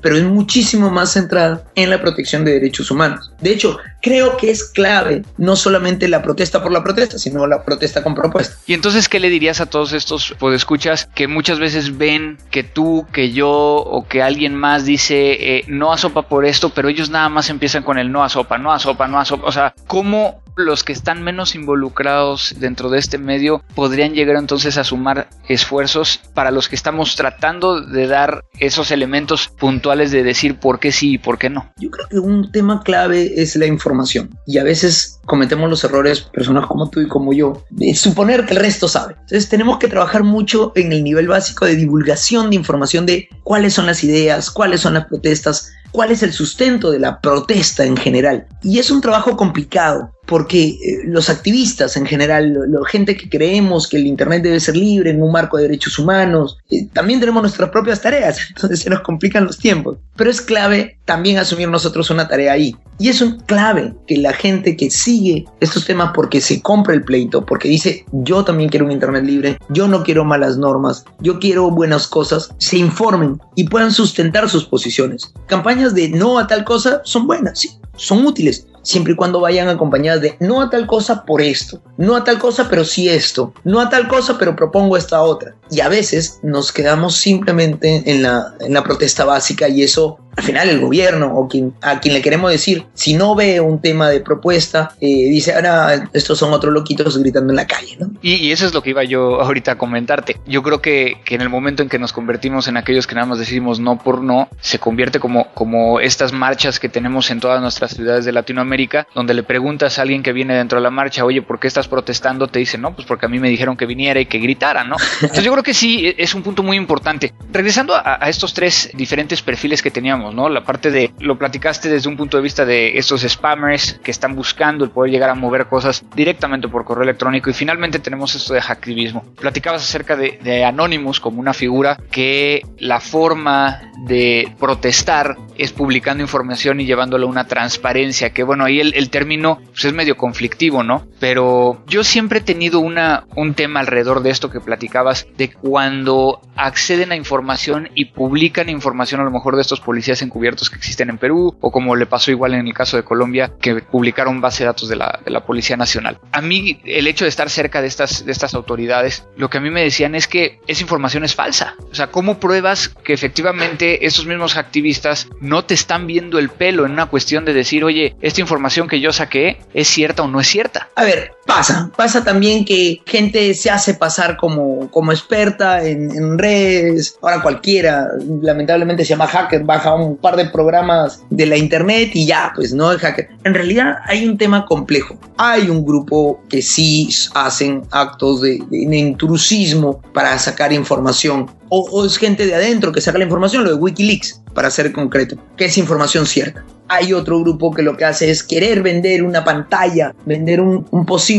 pero 0.00 0.16
es 0.16 0.24
muchísimo 0.24 0.90
más 0.90 1.12
centrada 1.12 1.64
en 1.74 1.90
la 1.90 2.00
protección 2.00 2.44
de 2.44 2.52
derechos 2.52 2.90
humanos. 2.90 3.32
De 3.40 3.50
hecho, 3.50 3.78
creo 4.02 4.36
que 4.36 4.50
es 4.50 4.64
clave 4.64 5.22
no 5.36 5.56
solamente 5.56 6.08
la 6.08 6.22
protesta 6.22 6.62
por 6.62 6.72
la 6.72 6.82
protesta, 6.82 7.18
sino 7.18 7.46
la 7.46 7.64
protesta 7.64 8.02
con 8.02 8.14
propuesta. 8.14 8.56
Y 8.66 8.74
entonces, 8.74 9.08
¿qué 9.08 9.20
le 9.20 9.30
dirías 9.30 9.60
a 9.60 9.66
todos 9.66 9.92
estos 9.92 10.34
podescuchas 10.38 11.06
que 11.06 11.28
muchas 11.28 11.58
veces 11.58 11.96
ven 11.96 12.38
que 12.50 12.62
tú, 12.62 13.06
que 13.12 13.32
yo 13.32 13.50
o 13.50 14.06
que 14.06 14.22
alguien 14.22 14.54
más 14.54 14.84
dice 14.84 15.56
eh, 15.56 15.64
no 15.66 15.92
a 15.92 15.98
sopa 15.98 16.22
por 16.22 16.44
esto, 16.44 16.70
pero 16.70 16.88
ellos 16.88 17.10
nada 17.10 17.28
más 17.28 17.50
empiezan 17.50 17.82
con 17.82 17.98
el 17.98 18.10
no 18.10 18.24
a 18.24 18.28
sopa, 18.28 18.58
no 18.58 18.72
a 18.72 18.78
sopa, 18.78 19.08
no 19.08 19.18
a 19.18 19.24
sopa? 19.24 19.46
O 19.46 19.52
sea, 19.52 19.74
¿cómo 19.86 20.42
los 20.64 20.84
que 20.84 20.92
están 20.92 21.22
menos 21.22 21.54
involucrados 21.54 22.54
dentro 22.58 22.90
de 22.90 22.98
este 22.98 23.18
medio 23.18 23.62
podrían 23.74 24.14
llegar 24.14 24.36
entonces 24.36 24.76
a 24.76 24.84
sumar 24.84 25.28
esfuerzos 25.48 26.20
para 26.34 26.50
los 26.50 26.68
que 26.68 26.76
estamos 26.76 27.16
tratando 27.16 27.80
de 27.80 28.06
dar 28.06 28.44
esos 28.58 28.90
elementos 28.90 29.48
puntuales 29.48 30.10
de 30.10 30.22
decir 30.22 30.58
por 30.58 30.78
qué 30.78 30.92
sí 30.92 31.14
y 31.14 31.18
por 31.18 31.38
qué 31.38 31.50
no. 31.50 31.72
Yo 31.78 31.90
creo 31.90 32.08
que 32.08 32.18
un 32.18 32.50
tema 32.52 32.82
clave 32.82 33.40
es 33.40 33.56
la 33.56 33.66
información 33.66 34.30
y 34.46 34.58
a 34.58 34.64
veces 34.64 35.20
cometemos 35.26 35.68
los 35.68 35.84
errores, 35.84 36.20
personas 36.20 36.66
como 36.66 36.88
tú 36.88 37.00
y 37.00 37.08
como 37.08 37.32
yo, 37.32 37.64
de 37.70 37.94
suponer 37.94 38.46
que 38.46 38.54
el 38.54 38.60
resto 38.60 38.88
sabe. 38.88 39.14
Entonces 39.14 39.48
tenemos 39.48 39.78
que 39.78 39.88
trabajar 39.88 40.24
mucho 40.24 40.72
en 40.74 40.92
el 40.92 41.04
nivel 41.04 41.28
básico 41.28 41.66
de 41.66 41.76
divulgación 41.76 42.50
de 42.50 42.56
información 42.56 43.06
de 43.06 43.28
cuáles 43.44 43.74
son 43.74 43.86
las 43.86 44.02
ideas, 44.04 44.50
cuáles 44.50 44.80
son 44.80 44.94
las 44.94 45.06
protestas, 45.06 45.72
cuál 45.92 46.10
es 46.10 46.22
el 46.22 46.32
sustento 46.32 46.90
de 46.90 46.98
la 46.98 47.20
protesta 47.20 47.84
en 47.84 47.96
general. 47.96 48.46
Y 48.62 48.78
es 48.78 48.90
un 48.90 49.00
trabajo 49.00 49.36
complicado 49.36 50.12
porque 50.26 50.68
eh, 50.68 50.76
los 51.06 51.30
activistas 51.30 51.96
en 51.96 52.04
general, 52.04 52.52
la 52.68 52.86
gente 52.86 53.16
que 53.16 53.30
creemos 53.30 53.88
que 53.88 53.96
el 53.96 54.06
Internet 54.06 54.42
debe 54.42 54.60
ser 54.60 54.76
libre 54.76 55.10
en 55.10 55.22
un 55.22 55.32
marco 55.32 55.56
de 55.56 55.64
derechos 55.64 55.98
humanos, 55.98 56.58
eh, 56.70 56.86
también 56.92 57.18
tenemos 57.18 57.42
nuestras 57.42 57.70
propias 57.70 58.02
tareas, 58.02 58.38
entonces 58.48 58.80
se 58.80 58.90
nos 58.90 59.00
complican 59.00 59.44
los 59.44 59.58
tiempos. 59.58 59.96
Pero 60.16 60.30
es 60.30 60.40
clave 60.40 60.98
también 61.04 61.38
asumir 61.38 61.68
nosotros 61.68 62.10
una 62.10 62.28
tarea 62.28 62.52
ahí. 62.52 62.76
Y 62.98 63.08
es 63.08 63.24
clave 63.46 63.94
que 64.06 64.16
la 64.16 64.32
gente 64.32 64.76
que 64.76 64.90
sigue 64.90 65.44
estos 65.60 65.86
temas 65.86 66.10
porque 66.14 66.40
se 66.40 66.60
compra 66.62 66.94
el 66.94 67.04
pleito, 67.04 67.46
porque 67.46 67.68
dice 67.68 68.04
yo 68.10 68.44
también 68.44 68.70
quiero 68.70 68.86
un 68.86 68.92
Internet 68.92 69.24
libre, 69.24 69.58
yo 69.68 69.86
no 69.86 70.02
quiero 70.02 70.24
malas 70.24 70.58
normas, 70.58 71.04
yo 71.20 71.38
quiero 71.38 71.70
buenas 71.70 72.08
cosas, 72.08 72.50
se 72.58 72.78
informen 72.78 73.40
y 73.54 73.64
puedan 73.68 73.92
sustentar 73.92 74.48
sus 74.48 74.64
posiciones. 74.64 75.32
Campañas 75.46 75.94
de 75.94 76.08
no 76.08 76.38
a 76.38 76.46
tal 76.48 76.64
cosa 76.64 77.00
son 77.04 77.26
buenas, 77.26 77.60
sí, 77.60 77.70
son 77.96 78.26
útiles, 78.26 78.66
siempre 78.82 79.12
y 79.12 79.16
cuando 79.16 79.40
vayan 79.40 79.68
acompañadas 79.68 80.20
de 80.20 80.36
no 80.40 80.60
a 80.60 80.70
tal 80.70 80.86
cosa 80.86 81.24
por 81.24 81.42
esto, 81.42 81.80
no 81.96 82.16
a 82.16 82.24
tal 82.24 82.38
cosa 82.38 82.68
pero 82.68 82.84
sí 82.84 83.08
esto, 83.08 83.52
no 83.64 83.80
a 83.80 83.88
tal 83.88 84.08
cosa 84.08 84.38
pero 84.38 84.56
propongo 84.56 84.96
esta 84.96 85.22
otra. 85.22 85.54
Y 85.70 85.80
a 85.80 85.88
veces 85.88 86.40
nos 86.42 86.72
quedamos 86.72 87.16
simplemente 87.16 88.02
en 88.10 88.22
la, 88.22 88.54
protesta 88.84 89.24
básica 89.24 89.68
y 89.68 89.82
eso 89.82 90.18
al 90.36 90.44
final 90.44 90.68
el 90.68 90.80
gobierno 90.80 91.26
o 91.34 91.48
a 91.82 92.00
quien 92.00 92.14
le 92.14 92.22
queremos 92.22 92.52
decir, 92.52 92.86
si 92.94 93.14
no 93.14 93.34
ve 93.34 93.60
un 93.60 93.80
tema 93.80 94.08
de 94.08 94.20
propuesta, 94.20 94.92
eh, 95.00 95.28
dice, 95.28 95.52
ahora 95.52 96.08
estos 96.12 96.38
son 96.38 96.52
otros 96.52 96.72
loquitos 96.72 97.18
gritando 97.18 97.52
en 97.52 97.56
la 97.56 97.66
calle, 97.66 97.96
¿no? 97.98 98.08
Y, 98.22 98.52
eso 98.52 98.64
es 98.64 98.72
lo 98.72 98.80
que 98.80 98.90
iba 98.90 99.02
yo 99.02 99.40
ahorita 99.42 99.72
a 99.72 99.78
comentarte. 99.78 100.36
Yo 100.46 100.62
creo 100.62 100.80
que, 100.80 101.16
en 101.28 101.40
el 101.40 101.48
momento 101.48 101.82
en 101.82 101.88
que 101.88 101.98
nos 101.98 102.12
convertimos 102.12 102.68
en 102.68 102.76
aquellos 102.76 103.08
que 103.08 103.16
nada 103.16 103.26
más 103.26 103.40
decidimos 103.40 103.80
no 103.80 103.98
por 103.98 104.22
no, 104.22 104.48
se 104.60 104.78
convierte 104.78 105.18
como 105.18 106.00
estas 106.00 106.32
marchas 106.32 106.78
que 106.78 106.88
tenemos 106.88 107.30
en 107.30 107.40
todas 107.40 107.60
nuestras 107.60 107.96
ciudades 107.96 108.24
de 108.24 108.30
Latinoamérica, 108.32 108.67
donde 109.14 109.34
le 109.34 109.42
preguntas 109.42 109.98
a 109.98 110.02
alguien 110.02 110.22
que 110.22 110.32
viene 110.32 110.54
dentro 110.54 110.78
de 110.78 110.82
la 110.82 110.90
marcha, 110.90 111.24
oye, 111.24 111.42
¿por 111.42 111.58
qué 111.58 111.66
estás 111.66 111.88
protestando? 111.88 112.48
Te 112.48 112.58
dice, 112.58 112.78
no, 112.78 112.94
pues 112.94 113.06
porque 113.06 113.26
a 113.26 113.28
mí 113.28 113.38
me 113.38 113.48
dijeron 113.48 113.76
que 113.76 113.86
viniera 113.86 114.20
y 114.20 114.26
que 114.26 114.38
gritara, 114.38 114.84
¿no? 114.84 114.96
Entonces 115.20 115.44
yo 115.44 115.52
creo 115.52 115.62
que 115.62 115.74
sí, 115.74 116.06
e, 116.06 116.14
es 116.18 116.34
un 116.34 116.42
punto 116.42 116.62
muy 116.62 116.76
importante. 116.76 117.32
Regresando 117.52 117.94
a, 117.94 118.18
a 118.22 118.28
estos 118.28 118.54
tres 118.54 118.90
diferentes 118.94 119.42
perfiles 119.42 119.82
que 119.82 119.90
teníamos, 119.90 120.34
¿no? 120.34 120.48
La 120.48 120.64
parte 120.64 120.90
de, 120.90 121.12
lo 121.20 121.38
platicaste 121.38 121.88
desde 121.88 122.08
un 122.08 122.16
punto 122.16 122.36
de 122.36 122.42
vista 122.42 122.64
de 122.64 122.98
estos 122.98 123.22
spammers 123.22 124.00
que 124.02 124.10
están 124.10 124.34
buscando 124.34 124.84
el 124.84 124.90
poder 124.90 125.10
llegar 125.10 125.30
a 125.30 125.34
mover 125.34 125.66
cosas 125.66 126.04
directamente 126.14 126.68
por 126.68 126.84
correo 126.84 127.04
electrónico 127.04 127.50
y 127.50 127.54
finalmente 127.54 127.98
tenemos 127.98 128.34
esto 128.34 128.54
de 128.54 128.60
hacktivismo. 128.60 129.24
Platicabas 129.40 129.82
acerca 129.82 130.16
de, 130.16 130.38
de 130.42 130.64
Anonymous 130.64 131.20
como 131.20 131.40
una 131.40 131.54
figura 131.54 131.98
que 132.10 132.62
la 132.78 133.00
forma 133.00 133.80
de 134.04 134.52
protestar 134.58 135.36
es 135.58 135.72
publicando 135.72 136.22
información 136.22 136.80
y 136.80 136.86
llevándolo 136.86 137.26
a 137.26 137.30
una 137.30 137.46
transparencia, 137.46 138.30
que 138.30 138.42
bueno, 138.42 138.64
ahí 138.64 138.80
el, 138.80 139.10
término 139.10 139.60
pues, 139.72 139.84
es 139.84 139.92
medio 139.92 140.16
conflictivo, 140.16 140.82
¿no? 140.82 141.06
Pero 141.20 141.82
yo 141.86 142.04
siempre 142.04 142.38
he 142.38 142.42
tenido 142.42 142.80
una, 142.80 143.26
un 143.36 143.54
tema 143.54 143.80
alrededor 143.80 144.22
de 144.22 144.30
esto 144.30 144.50
que 144.50 144.60
platicabas, 144.60 145.26
de 145.36 145.52
cuando 145.52 146.40
acceden 146.56 147.12
a 147.12 147.16
información 147.16 147.90
y 147.94 148.06
publican 148.06 148.68
información 148.68 149.20
a 149.20 149.24
lo 149.24 149.30
mejor 149.30 149.56
de 149.56 149.62
estos 149.62 149.80
policías 149.80 150.22
encubiertos 150.22 150.70
que 150.70 150.76
existen 150.76 151.10
en 151.10 151.18
Perú, 151.18 151.56
o 151.60 151.70
como 151.70 151.96
le 151.96 152.06
pasó 152.06 152.30
igual 152.30 152.54
en 152.54 152.66
el 152.66 152.74
caso 152.74 152.96
de 152.96 153.04
Colombia, 153.04 153.52
que 153.60 153.82
publicaron 153.82 154.40
base 154.40 154.62
de 154.62 154.66
datos 154.66 154.88
de 154.88 154.96
la, 154.96 155.20
de 155.24 155.30
la 155.30 155.44
Policía 155.44 155.76
Nacional. 155.76 156.18
A 156.32 156.40
mí 156.40 156.80
el 156.84 157.06
hecho 157.06 157.24
de 157.24 157.30
estar 157.30 157.50
cerca 157.50 157.80
de 157.80 157.88
estas, 157.88 158.24
de 158.24 158.32
estas 158.32 158.54
autoridades, 158.54 159.26
lo 159.36 159.50
que 159.50 159.58
a 159.58 159.60
mí 159.60 159.70
me 159.70 159.82
decían 159.82 160.14
es 160.14 160.28
que 160.28 160.60
esa 160.66 160.82
información 160.82 161.24
es 161.24 161.34
falsa. 161.34 161.74
O 161.90 161.94
sea, 161.94 162.08
¿cómo 162.08 162.38
pruebas 162.38 162.88
que 162.88 163.12
efectivamente 163.12 164.06
esos 164.06 164.26
mismos 164.26 164.56
activistas 164.56 165.28
no 165.48 165.64
te 165.64 165.74
están 165.74 166.06
viendo 166.06 166.38
el 166.38 166.50
pelo 166.50 166.86
en 166.86 166.92
una 166.92 167.06
cuestión 167.06 167.44
de 167.44 167.54
decir, 167.54 167.84
oye, 167.84 168.14
esta 168.20 168.40
información 168.40 168.88
que 168.88 169.00
yo 169.00 169.12
saqué 169.12 169.58
es 169.74 169.88
cierta 169.88 170.22
o 170.22 170.28
no 170.28 170.40
es 170.40 170.46
cierta? 170.46 170.88
A 170.94 171.04
ver, 171.04 171.32
pasa, 171.48 171.90
pasa 171.96 172.22
también 172.22 172.62
que 172.62 173.00
gente 173.06 173.54
se 173.54 173.70
hace 173.70 173.94
pasar 173.94 174.36
como, 174.36 174.90
como 174.90 175.12
experta 175.12 175.82
en, 175.82 176.38
redes, 176.38 177.16
ahora 177.22 177.40
cualquiera, 177.40 178.06
lamentablemente 178.42 179.02
se 179.02 179.10
llama 179.10 179.26
hacker, 179.26 179.64
baja 179.64 179.94
un 179.94 180.18
par 180.18 180.36
de 180.36 180.44
programas 180.50 181.24
de 181.30 181.46
la 181.46 181.56
internet 181.56 182.10
y 182.12 182.26
ya, 182.26 182.52
pues 182.54 182.74
no 182.74 182.92
es 182.92 182.98
hacker. 182.98 183.30
En 183.44 183.54
realidad 183.54 183.96
hay 184.04 184.28
un 184.28 184.36
tema 184.36 184.66
complejo. 184.66 185.18
Hay 185.38 185.70
un 185.70 185.86
grupo 185.86 186.38
que 186.50 186.60
sí 186.60 187.08
hacen 187.34 187.82
actos 187.92 188.42
de, 188.42 188.60
intrusismo 188.70 190.02
para 190.12 190.38
sacar 190.38 190.74
información. 190.74 191.50
O, 191.70 192.04
es 192.04 192.18
gente 192.18 192.44
de 192.46 192.54
adentro 192.54 192.92
que 192.92 193.00
saca 193.00 193.18
la 193.18 193.24
información, 193.24 193.64
lo 193.64 193.70
de 193.70 193.76
Wikileaks, 193.76 194.42
para 194.54 194.70
ser 194.70 194.92
concreto, 194.92 195.36
que 195.56 195.66
es 195.66 195.78
información 195.78 196.26
cierta. 196.26 196.64
Hay 196.88 197.12
otro 197.12 197.40
grupo 197.40 197.70
que 197.70 197.82
lo 197.82 197.96
que 197.96 198.06
hace 198.06 198.30
es 198.30 198.42
querer 198.42 198.82
vender 198.82 199.22
una 199.22 199.44
pantalla, 199.44 200.14
vender 200.24 200.60
un, 200.60 200.84
posible 201.06 201.37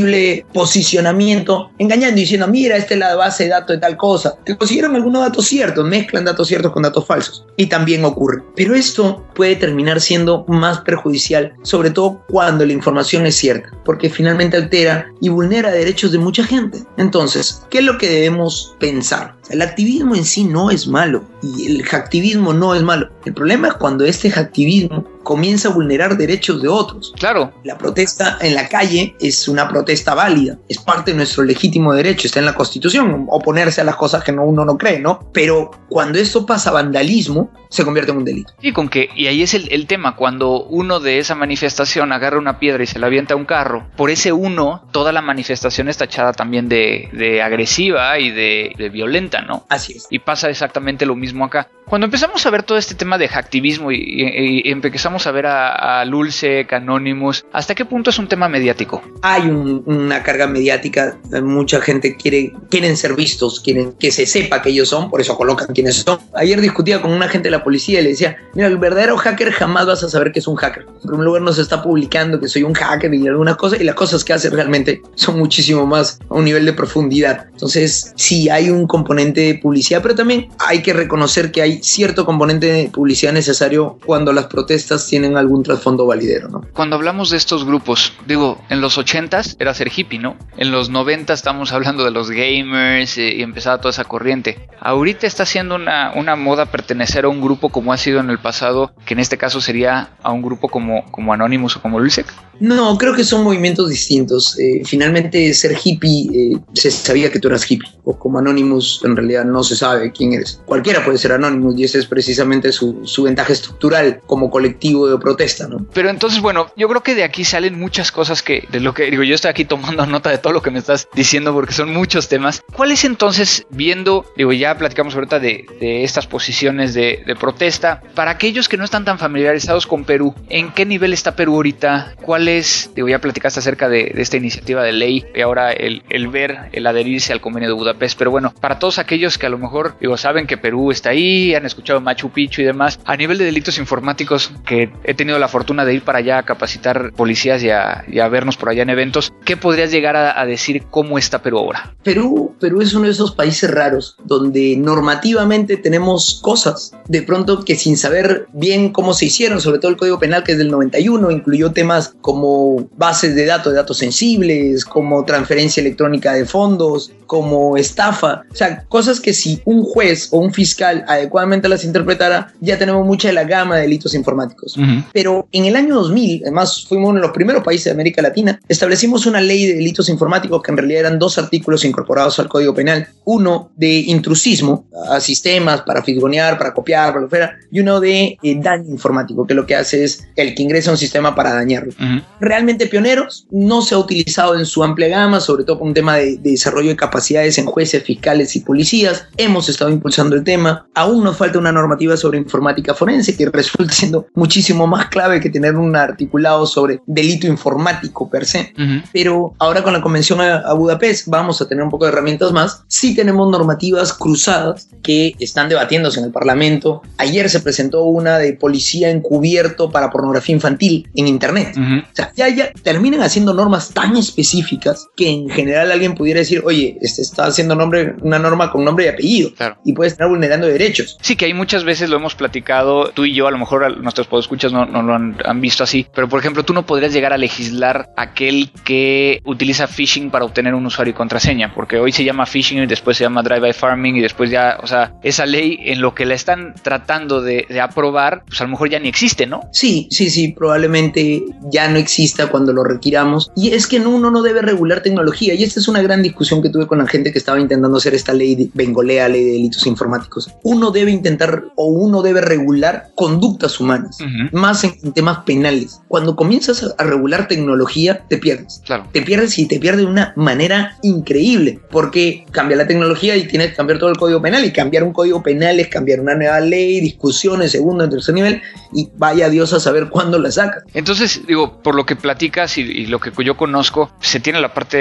posicionamiento, 0.53 1.71
engañando 1.77 2.17
y 2.17 2.21
diciendo, 2.21 2.47
mira, 2.47 2.77
esta 2.77 2.93
es 2.93 2.99
la 2.99 3.15
base 3.15 3.43
de 3.43 3.49
datos 3.49 3.75
de 3.75 3.79
tal 3.79 3.97
cosa. 3.97 4.35
Que 4.45 4.57
consiguieron 4.57 4.95
algunos 4.95 5.21
datos 5.21 5.45
ciertos, 5.45 5.85
mezclan 5.85 6.25
datos 6.25 6.47
ciertos 6.47 6.71
con 6.71 6.83
datos 6.83 7.05
falsos. 7.05 7.45
Y 7.57 7.67
también 7.67 8.05
ocurre. 8.05 8.43
Pero 8.55 8.75
esto 8.75 9.25
puede 9.35 9.55
terminar 9.55 10.01
siendo 10.01 10.45
más 10.47 10.81
perjudicial, 10.81 11.53
sobre 11.63 11.91
todo 11.91 12.23
cuando 12.29 12.65
la 12.65 12.73
información 12.73 13.25
es 13.25 13.35
cierta, 13.35 13.69
porque 13.85 14.09
finalmente 14.09 14.57
altera 14.57 15.07
y 15.21 15.29
vulnera 15.29 15.71
derechos 15.71 16.11
de 16.11 16.17
mucha 16.17 16.43
gente. 16.43 16.79
Entonces, 16.97 17.63
¿qué 17.69 17.79
es 17.79 17.83
lo 17.83 17.97
que 17.97 18.09
debemos 18.09 18.75
pensar? 18.79 19.38
El 19.49 19.61
activismo 19.61 20.15
en 20.15 20.25
sí 20.25 20.43
no 20.43 20.69
es 20.69 20.87
malo 20.87 21.23
y 21.41 21.65
el 21.67 21.83
hacktivismo 21.83 22.53
no 22.53 22.75
es 22.75 22.83
malo. 22.83 23.09
El 23.25 23.33
problema 23.33 23.69
es 23.69 23.73
cuando 23.75 24.05
este 24.05 24.29
hacktivismo 24.29 25.05
comienza 25.23 25.69
a 25.69 25.73
vulnerar 25.73 26.17
derechos 26.17 26.61
de 26.61 26.67
otros. 26.67 27.13
Claro. 27.17 27.51
La 27.63 27.77
protesta 27.77 28.37
en 28.41 28.55
la 28.55 28.67
calle 28.67 29.15
es 29.19 29.47
una 29.47 29.67
protesta 29.69 30.15
válida, 30.15 30.57
es 30.67 30.79
parte 30.79 31.11
de 31.11 31.17
nuestro 31.17 31.43
legítimo 31.43 31.93
derecho, 31.93 32.27
está 32.27 32.39
en 32.39 32.45
la 32.45 32.55
Constitución, 32.55 33.27
oponerse 33.29 33.81
a 33.81 33.83
las 33.83 33.95
cosas 33.95 34.23
que 34.23 34.31
no, 34.31 34.43
uno 34.43 34.65
no 34.65 34.77
cree, 34.77 34.99
¿no? 34.99 35.29
Pero 35.33 35.71
cuando 35.87 36.19
esto 36.19 36.45
pasa 36.45 36.69
a 36.69 36.73
vandalismo, 36.73 37.51
se 37.69 37.85
convierte 37.85 38.11
en 38.11 38.17
un 38.17 38.25
delito. 38.25 38.53
Y 38.61 38.73
con 38.73 38.89
que, 38.89 39.09
y 39.15 39.27
ahí 39.27 39.43
es 39.43 39.53
el, 39.53 39.85
tema, 39.85 40.15
cuando 40.15 40.63
uno 40.63 40.99
de 40.99 41.19
esa 41.19 41.35
manifestación 41.35 42.11
agarra 42.11 42.39
una 42.39 42.59
piedra 42.59 42.83
y 42.83 42.87
se 42.87 42.99
la 42.99 43.07
avienta 43.07 43.35
a 43.35 43.37
un 43.37 43.45
carro, 43.45 43.87
por 43.95 44.09
ese 44.09 44.31
uno, 44.33 44.83
toda 44.91 45.11
la 45.11 45.21
manifestación 45.21 45.87
está 45.89 46.05
echada 46.05 46.33
también 46.33 46.67
de, 46.67 47.41
agresiva 47.43 48.17
y 48.19 48.31
de, 48.31 48.89
violenta, 48.91 49.38
¿no? 49.41 49.65
Así 49.69 49.93
es. 49.97 50.07
Y 50.09 50.19
pasa 50.19 50.49
exactamente 50.49 51.05
lo 51.05 51.15
mismo 51.15 51.45
acá. 51.45 51.69
Cuando 51.85 52.05
empezamos 52.05 52.45
a 52.45 52.51
ver 52.51 52.63
todo 52.63 52.77
este 52.77 52.93
tema 52.93 53.17
de 53.17 53.27
hacktivismo 53.27 53.91
y, 53.91 54.61
empezamos 54.65 55.25
a 55.25 55.31
ver 55.31 55.47
a, 55.47 56.01
a 56.01 56.05
Lulce, 56.05 56.67
Anonymous, 56.69 57.45
¿hasta 57.51 57.73
qué 57.73 57.83
punto 57.83 58.11
es 58.11 58.19
un 58.19 58.27
tema 58.27 58.47
mediático? 58.47 59.01
Hay 59.23 59.47
una 59.49 60.21
carga 60.21 60.45
mediática, 60.45 61.17
mucha 61.41 61.81
gente 61.81 62.15
quiere 62.15 62.53
quieren 62.69 62.95
ser 62.95 63.15
vistos, 63.15 63.59
quieren 63.59 63.93
que 63.93 64.11
se 64.11 64.25
sepa 64.25 64.61
que 64.61 64.69
ellos 64.69 64.89
son, 64.89 65.09
por 65.09 65.21
eso 65.21 65.35
colocan 65.35 65.73
quiénes 65.73 65.95
son. 65.95 66.19
Ayer 66.33 66.61
discutía 66.61 67.01
con 67.01 67.11
una 67.11 67.27
gente 67.27 67.47
de 67.47 67.51
la 67.51 67.63
policía 67.63 67.99
y 67.99 68.03
le 68.03 68.09
decía, 68.09 68.37
mira, 68.53 68.67
el 68.67 68.77
verdadero 68.77 69.17
hacker 69.17 69.51
jamás 69.51 69.85
vas 69.85 70.03
a 70.03 70.09
saber 70.09 70.31
que 70.31 70.39
es 70.39 70.47
un 70.47 70.55
hacker. 70.55 70.85
En 71.03 71.09
primer 71.09 71.25
lugar, 71.25 71.41
no 71.41 71.53
se 71.53 71.61
está 71.61 71.81
publicando 71.81 72.39
que 72.39 72.47
soy 72.47 72.63
un 72.63 72.73
hacker 72.73 73.13
y 73.13 73.27
alguna 73.27 73.55
cosa, 73.55 73.77
y 73.77 73.83
las 73.83 73.95
cosas 73.95 74.23
que 74.23 74.33
hace 74.33 74.49
realmente 74.49 75.01
son 75.15 75.37
muchísimo 75.37 75.85
más 75.85 76.19
a 76.29 76.35
un 76.35 76.45
nivel 76.45 76.65
de 76.65 76.73
profundidad. 76.73 77.47
Entonces, 77.51 78.13
sí, 78.15 78.49
hay 78.49 78.69
un 78.69 78.87
componente 78.87 79.28
de 79.33 79.55
publicidad, 79.55 80.01
pero 80.01 80.15
también 80.15 80.49
hay 80.59 80.81
que 80.81 80.93
reconocer 80.93 81.51
que 81.51 81.61
hay 81.61 81.79
cierto 81.81 82.25
componente 82.25 82.67
de 82.67 82.89
publicidad 82.89 83.33
necesario 83.33 83.97
cuando 84.05 84.33
las 84.33 84.45
protestas 84.45 85.07
tienen 85.07 85.37
algún 85.37 85.63
trasfondo 85.63 86.05
validero, 86.05 86.49
¿no? 86.49 86.61
Cuando 86.73 86.95
hablamos 86.95 87.29
de 87.29 87.37
estos 87.37 87.65
grupos, 87.65 88.13
digo, 88.27 88.61
en 88.69 88.81
los 88.81 88.97
80s 88.97 89.55
era 89.59 89.73
ser 89.73 89.91
hippie, 89.95 90.19
¿no? 90.19 90.37
En 90.57 90.71
los 90.71 90.89
90 90.89 91.33
estamos 91.33 91.71
hablando 91.71 92.03
de 92.03 92.11
los 92.11 92.29
gamers 92.31 93.17
eh, 93.17 93.35
y 93.35 93.41
empezaba 93.41 93.79
toda 93.79 93.91
esa 93.91 94.03
corriente. 94.03 94.67
Ahorita 94.79 95.27
está 95.27 95.45
siendo 95.45 95.75
una, 95.75 96.13
una 96.15 96.35
moda 96.35 96.65
pertenecer 96.67 97.25
a 97.25 97.29
un 97.29 97.41
grupo 97.41 97.69
como 97.69 97.93
ha 97.93 97.97
sido 97.97 98.19
en 98.19 98.29
el 98.29 98.39
pasado, 98.39 98.93
que 99.05 99.13
en 99.13 99.19
este 99.19 99.37
caso 99.37 99.61
sería 99.61 100.11
a 100.21 100.31
un 100.31 100.41
grupo 100.41 100.69
como, 100.69 101.05
como 101.11 101.33
Anonymous 101.33 101.77
o 101.77 101.81
como 101.81 101.99
Lulsec? 101.99 102.27
No, 102.59 102.97
creo 102.97 103.13
que 103.15 103.23
son 103.23 103.43
movimientos 103.43 103.89
distintos. 103.89 104.59
Eh, 104.59 104.81
finalmente, 104.85 105.53
ser 105.53 105.77
hippie, 105.81 106.29
eh, 106.33 106.59
se 106.73 106.91
sabía 106.91 107.31
que 107.31 107.39
tú 107.39 107.47
eras 107.47 107.69
hippie, 107.69 107.89
o 108.03 108.17
como 108.17 108.39
Anonymous, 108.39 109.01
en 109.05 109.15
realidad 109.19 109.45
no 109.45 109.63
se 109.63 109.75
sabe 109.75 110.11
quién 110.11 110.33
eres. 110.33 110.61
Cualquiera 110.65 111.03
puede 111.03 111.17
ser 111.17 111.33
Anonymous 111.33 111.77
y 111.77 111.83
ese 111.83 111.99
es 111.99 112.05
precisamente 112.05 112.71
su, 112.71 113.01
su 113.05 113.23
ventaja 113.23 113.53
estructural 113.53 114.21
como 114.25 114.49
colectivo 114.49 115.07
de 115.07 115.17
protesta, 115.17 115.67
¿no? 115.67 115.85
Pero 115.93 116.09
entonces, 116.09 116.41
bueno, 116.41 116.71
yo 116.75 116.87
creo 116.87 117.03
que 117.03 117.15
de 117.15 117.23
aquí 117.23 117.43
salen 117.43 117.79
muchas 117.79 118.11
cosas 118.11 118.41
que, 118.41 118.67
de 118.71 118.79
lo 118.79 118.93
que 118.93 119.09
digo, 119.11 119.23
yo 119.23 119.35
estoy 119.35 119.49
aquí 119.49 119.65
tomando 119.65 120.05
nota 120.07 120.29
de 120.29 120.37
todo 120.37 120.53
lo 120.53 120.61
que 120.61 120.71
me 120.71 120.79
estás 120.79 121.07
diciendo 121.13 121.53
porque 121.53 121.73
son 121.73 121.93
muchos 121.93 122.27
temas. 122.27 122.63
¿Cuál 122.75 122.91
es 122.91 123.05
entonces, 123.05 123.65
viendo, 123.69 124.25
digo, 124.35 124.53
ya 124.53 124.77
platicamos 124.77 125.15
ahorita 125.15 125.39
de, 125.39 125.65
de 125.79 126.03
estas 126.03 126.27
posiciones 126.27 126.93
de, 126.93 127.23
protesta, 127.39 128.01
para 128.15 128.31
aquellos 128.31 128.67
que 128.67 128.77
no 128.77 128.83
están 128.83 129.05
tan 129.05 129.19
familiarizados 129.19 129.87
con 129.87 130.03
Perú, 130.03 130.33
¿en 130.49 130.71
qué 130.71 130.85
nivel 130.85 131.13
está 131.13 131.35
Perú 131.35 131.55
ahorita? 131.55 132.15
¿Cuál 132.21 132.47
es, 132.47 132.91
digo, 132.95 133.07
ya 133.07 133.19
platicaste 133.19 133.59
acerca 133.59 133.87
de, 133.87 134.13
esta 134.17 134.37
iniciativa 134.37 134.83
de 134.83 134.91
ley 134.91 135.25
y 135.33 135.41
ahora 135.41 135.71
el, 135.71 136.27
ver, 136.27 136.69
el 136.71 136.87
adherirse 136.87 137.31
al 137.33 137.41
convenio 137.41 137.69
de 137.69 137.75
Budapest, 137.75 138.17
pero 138.17 138.31
bueno, 138.31 138.53
para 138.59 138.79
todos 138.79 138.99
aquellos 138.99 139.08
que 139.09 139.45
a 139.47 139.49
lo 139.49 139.57
mejor, 139.57 139.95
digo, 139.99 140.17
saben 140.17 140.45
que 140.45 140.57
Perú 140.57 140.91
está 140.91 141.09
ahí, 141.09 141.55
han 141.55 141.65
escuchado 141.65 141.99
Machu 141.99 142.29
Picchu 142.29 142.61
y 142.61 142.65
demás, 142.65 142.99
a 143.05 143.15
nivel 143.15 143.39
de 143.39 143.45
delitos 143.45 143.79
informáticos, 143.79 144.51
que 144.65 144.91
he 145.03 145.15
tenido 145.15 145.39
la 145.39 145.47
fortuna 145.47 145.83
de 145.83 145.95
ir 145.95 146.03
para 146.03 146.19
allá 146.19 146.37
a 146.37 146.43
capacitar 146.43 147.11
policías 147.13 147.63
y 147.63 147.69
a, 147.71 148.27
vernos 148.29 148.57
por 148.57 148.69
allá 148.69 148.83
en 148.83 148.91
eventos, 148.91 149.33
¿qué 149.45 149.57
podrías 149.57 149.91
llegar 149.91 150.15
a, 150.15 150.45
decir 150.45 150.83
cómo 150.91 151.17
está 151.17 151.41
Perú 151.41 151.57
ahora? 151.57 151.95
Perú, 152.03 152.55
Perú 152.59 152.81
es 152.81 152.93
uno 152.93 153.05
de 153.05 153.11
esos 153.11 153.33
países 153.33 153.69
raros 153.71 154.15
donde 154.23 154.75
normativamente 154.77 155.77
tenemos 155.77 156.39
cosas, 156.43 156.93
de 157.07 157.23
pronto 157.23 157.63
que 157.65 157.75
sin 157.75 157.97
saber 157.97 158.47
bien 158.53 158.91
cómo 158.91 159.13
se 159.13 159.25
hicieron, 159.25 159.59
sobre 159.59 159.79
todo 159.79 159.91
el 159.91 159.97
Código 159.97 160.19
Penal 160.19 160.43
que 160.43 160.51
es 160.51 160.57
del 160.59 160.69
91, 160.69 161.31
incluyó 161.31 161.71
temas 161.71 162.13
como 162.21 162.87
bases 162.95 163.35
de 163.35 163.45
datos, 163.45 163.73
de 163.73 163.77
datos 163.77 163.97
sensibles, 163.97 164.85
como 164.85 165.25
transferencia 165.25 165.81
electrónica 165.81 166.33
de 166.33 166.45
fondos, 166.45 167.11
como 167.25 167.77
estafa. 167.77 168.43
O 168.51 168.55
sea, 168.55 168.83
cosas 168.89 169.19
que 169.19 169.33
si 169.33 169.61
un 169.65 169.83
juez 169.83 170.29
o 170.31 170.39
un 170.39 170.53
fiscal 170.53 171.05
adecuadamente 171.07 171.69
las 171.69 171.85
interpretara, 171.85 172.53
ya 172.59 172.77
tenemos 172.77 173.05
mucha 173.05 173.29
de 173.29 173.33
la 173.33 173.43
gama 173.43 173.75
de 173.75 173.83
delitos 173.83 174.13
informáticos. 174.13 174.77
Pero 175.13 175.47
en 175.51 175.65
el 175.65 175.75
año 175.75 175.95
2000, 175.95 176.41
además 176.43 176.85
fuimos 176.87 177.11
uno 177.11 177.19
de 177.19 177.27
los 177.27 177.35
primeros 177.35 177.63
países 177.63 177.85
de 177.85 177.91
América 177.91 178.21
Latina, 178.21 178.59
establecimos 178.67 179.25
una 179.25 179.39
ley 179.41 179.65
de 179.65 179.75
delitos 179.75 180.09
informáticos 180.09 180.61
que 180.61 180.71
en 180.71 180.77
realidad 180.77 181.01
eran 181.01 181.19
dos 181.19 181.37
artículos 181.37 181.85
incorporados 181.85 182.39
al 182.39 182.49
Código 182.49 182.73
Penal. 182.73 183.07
Uno 183.25 183.71
de 183.75 183.99
intrusismo 183.99 184.87
a 185.09 185.19
sistemas 185.19 185.81
para 185.81 186.03
fisgonear, 186.03 186.57
para 186.57 186.73
copiar, 186.73 187.09
para 187.09 187.21
lo 187.21 187.29
fuera, 187.29 187.55
y 187.71 187.79
uno 187.79 187.99
de 187.99 188.37
eh, 188.41 188.55
daño 188.59 188.89
informático, 188.89 189.45
que 189.45 189.53
lo 189.53 189.65
que 189.65 189.75
hace 189.75 190.03
es 190.03 190.27
el 190.35 190.55
que 190.55 190.63
ingresa 190.63 190.89
a 190.89 190.93
un 190.93 190.97
sistema 190.97 191.35
para 191.35 191.53
dañarlo 191.53 191.93
realmente 192.39 192.87
pioneros, 192.87 193.47
no 193.51 193.81
se 193.81 193.95
ha 193.95 193.97
utilizado 193.97 194.57
en 194.57 194.65
su 194.65 194.83
amplia 194.83 195.07
gama, 195.07 195.39
sobre 195.39 195.63
todo 195.63 195.79
por 195.79 195.87
un 195.87 195.93
tema 195.93 196.17
de, 196.17 196.37
desarrollo 196.37 196.89
de 196.89 196.95
capacidades 196.95 197.57
en 197.57 197.65
jueces, 197.65 198.03
fiscales 198.03 198.55
y 198.55 198.61
policías. 198.79 199.27
Hemos 199.35 199.67
estado 199.67 199.91
impulsando 199.91 200.37
el 200.37 200.45
tema. 200.45 200.87
Aún 200.95 201.21
nos 201.21 201.35
falta 201.35 201.59
una 201.59 201.73
normativa 201.73 202.15
sobre 202.15 202.37
informática 202.37 202.93
forense 202.93 203.35
que 203.35 203.45
resulta 203.49 203.93
siendo 203.93 204.27
muchísimo 204.35 204.87
más 204.87 205.07
clave 205.07 205.41
que 205.41 205.49
tener 205.49 205.75
un 205.75 205.97
articulado 205.97 206.65
sobre 206.65 207.01
delito 207.05 207.45
informático 207.45 208.29
per 208.29 208.45
se. 208.45 208.73
Pero 209.11 209.53
ahora 209.59 209.83
con 209.83 209.91
la 209.91 210.01
convención 210.01 210.39
a, 210.39 210.71
Budapest 210.73 211.27
vamos 211.27 211.61
a 211.61 211.67
tener 211.67 211.83
un 211.83 211.89
poco 211.89 212.05
de 212.05 212.11
herramientas 212.13 212.53
más. 212.53 212.83
Sí 212.87 213.13
tenemos 213.13 213.51
normativas 213.51 214.13
cruzadas 214.13 214.87
que 215.03 215.33
están 215.39 215.67
debatiéndose 215.67 216.21
en 216.21 216.27
el 216.27 216.31
Parlamento. 216.31 217.01
Ayer 217.17 217.49
se 217.49 217.59
presentó 217.59 218.03
una 218.03 218.37
de 218.37 218.53
policía 218.53 219.09
encubierto 219.09 219.91
para 219.91 220.09
pornografía 220.09 220.55
infantil 220.55 221.09
en 221.15 221.27
Internet 221.27 221.75
sea, 222.13 222.31
ya, 222.35 222.47
ya 222.49 222.71
terminan 222.83 223.21
haciendo 223.21 223.53
normas 223.53 223.89
tan 223.89 224.15
específicas 224.15 225.07
que 225.15 225.29
en 225.29 225.49
general 225.49 225.91
alguien 225.91 226.15
pudiera 226.15 226.39
decir, 226.39 226.61
oye, 226.65 226.97
este 227.01 227.21
está 227.21 227.45
haciendo 227.45 227.75
nombre, 227.75 228.15
una 228.21 228.39
norma 228.39 228.68
con 228.71 228.83
nombre 228.83 229.05
y 229.05 229.07
apellido. 229.07 229.51
Y 229.83 229.93
puede 229.93 230.09
estar 230.09 230.27
vulnerando 230.27 230.67
derechos. 230.67 231.17
Sí, 231.21 231.35
que 231.35 231.45
hay 231.45 231.53
muchas 231.53 231.83
veces 231.83 232.09
lo 232.09 232.17
hemos 232.17 232.35
platicado, 232.35 233.09
tú 233.09 233.25
y 233.25 233.33
yo, 233.33 233.47
a 233.47 233.51
lo 233.51 233.57
mejor 233.57 233.97
nuestros 233.99 234.27
podescuchas 234.27 234.71
no, 234.71 234.85
no 234.85 235.01
lo 235.01 235.13
han, 235.15 235.37
han, 235.43 235.61
visto 235.61 235.83
así, 235.83 236.07
pero 236.13 236.29
por 236.29 236.39
ejemplo, 236.39 236.63
tú 236.63 236.73
no 236.73 236.85
podrías 236.85 237.13
llegar 237.13 237.33
a 237.33 237.37
legislar 237.37 238.09
aquel 238.15 238.71
que 238.83 239.41
utiliza 239.45 239.87
phishing 239.87 240.31
para 240.31 240.45
obtener 240.45 240.73
un 240.73 240.85
usuario 240.85 241.11
y 241.11 241.15
contraseña, 241.15 241.73
porque 241.73 241.99
hoy 241.99 242.11
se 242.11 242.23
llama 242.23 242.45
phishing 242.45 242.83
y 242.83 242.87
después 242.87 243.17
se 243.17 243.23
llama 243.23 243.43
drive-by 243.43 243.73
farming 243.73 244.15
y 244.17 244.21
después 244.21 244.49
ya, 244.49 244.77
o 244.81 244.87
sea, 244.87 245.13
esa 245.23 245.45
ley 245.45 245.79
en 245.83 246.01
lo 246.01 246.13
que 246.13 246.25
la 246.25 246.35
están 246.35 246.75
tratando 246.81 247.41
de, 247.41 247.65
de 247.69 247.81
aprobar, 247.81 248.43
pues 248.47 248.61
a 248.61 248.63
lo 248.63 248.71
mejor 248.71 248.89
ya 248.89 248.99
ni 248.99 249.09
existe, 249.09 249.45
¿no? 249.45 249.61
Sí, 249.71 250.07
sí, 250.11 250.29
sí, 250.29 250.53
probablemente 250.53 251.43
ya 251.71 251.87
no 251.89 251.97
exista 251.97 252.47
cuando 252.47 252.73
lo 252.73 252.83
requiramos. 252.83 253.51
Y 253.55 253.71
es 253.71 253.87
que 253.87 253.99
uno 253.99 254.31
no 254.31 254.41
debe 254.41 254.61
regular 254.61 255.01
tecnología. 255.01 255.53
Y 255.53 255.63
esta 255.63 255.79
es 255.79 255.87
una 255.87 256.01
gran 256.01 256.21
discusión 256.21 256.61
que 256.61 256.69
tuve 256.69 256.87
con 256.87 256.99
la 256.99 257.07
gente 257.07 257.31
que 257.31 257.39
estaba 257.39 257.59
intentando 257.59 257.97
hacer 257.97 258.13
esta 258.13 258.33
ley 258.33 258.55
Bengolea, 258.73 259.29
ley 259.29 259.43
de 259.43 259.51
delitos 259.51 259.85
informáticos. 259.87 260.49
Uno 260.63 260.91
debe 260.91 261.11
intentar 261.11 261.65
o 261.75 261.85
uno 261.85 262.21
debe 262.21 262.41
regular 262.41 263.09
conductas 263.15 263.79
humanas, 263.79 264.17
más 264.51 264.83
en, 264.83 265.13
temas 265.13 265.39
penales. 265.45 266.01
Cuando 266.07 266.35
comienzas 266.35 266.95
a, 266.97 267.03
regular 267.03 267.47
tecnología, 267.47 268.23
te 268.27 268.37
pierdes. 268.37 268.81
Claro. 268.85 269.07
Te 269.11 269.21
pierdes 269.21 269.57
y 269.57 269.67
te 269.67 269.79
pierdes 269.79 270.05
de 270.05 270.11
una 270.11 270.33
manera 270.35 270.97
increíble, 271.01 271.79
porque 271.89 272.45
cambia 272.51 272.77
la 272.77 272.87
tecnología 272.87 273.35
y 273.35 273.47
tienes 273.47 273.69
que 273.71 273.75
cambiar 273.75 273.99
todo 273.99 274.09
el 274.09 274.17
código 274.17 274.41
penal. 274.41 274.65
Y 274.65 274.71
cambiar 274.71 275.03
un 275.03 275.13
código 275.13 275.41
penal 275.41 275.79
es 275.79 275.87
cambiar 275.87 276.19
una 276.19 276.35
nueva 276.35 276.59
ley, 276.59 276.99
discusiones, 276.99 277.71
segundo, 277.71 278.03
en 278.03 278.09
tercer 278.09 278.35
nivel, 278.35 278.61
y 278.93 279.09
vaya 279.17 279.49
Dios 279.49 279.73
a 279.73 279.79
saber 279.79 280.09
cuándo 280.09 280.39
la 280.39 280.51
sacas. 280.51 280.83
Entonces, 280.93 281.41
digo, 281.47 281.81
por 281.81 281.95
lo 281.95 282.05
que 282.05 282.15
platicas 282.15 282.77
y, 282.77 283.05
lo 283.07 283.19
que 283.19 283.31
yo 283.43 283.57
conozco, 283.57 284.11
se 284.19 284.39
tiene 284.39 284.59
la 284.59 284.73
parte 284.73 284.97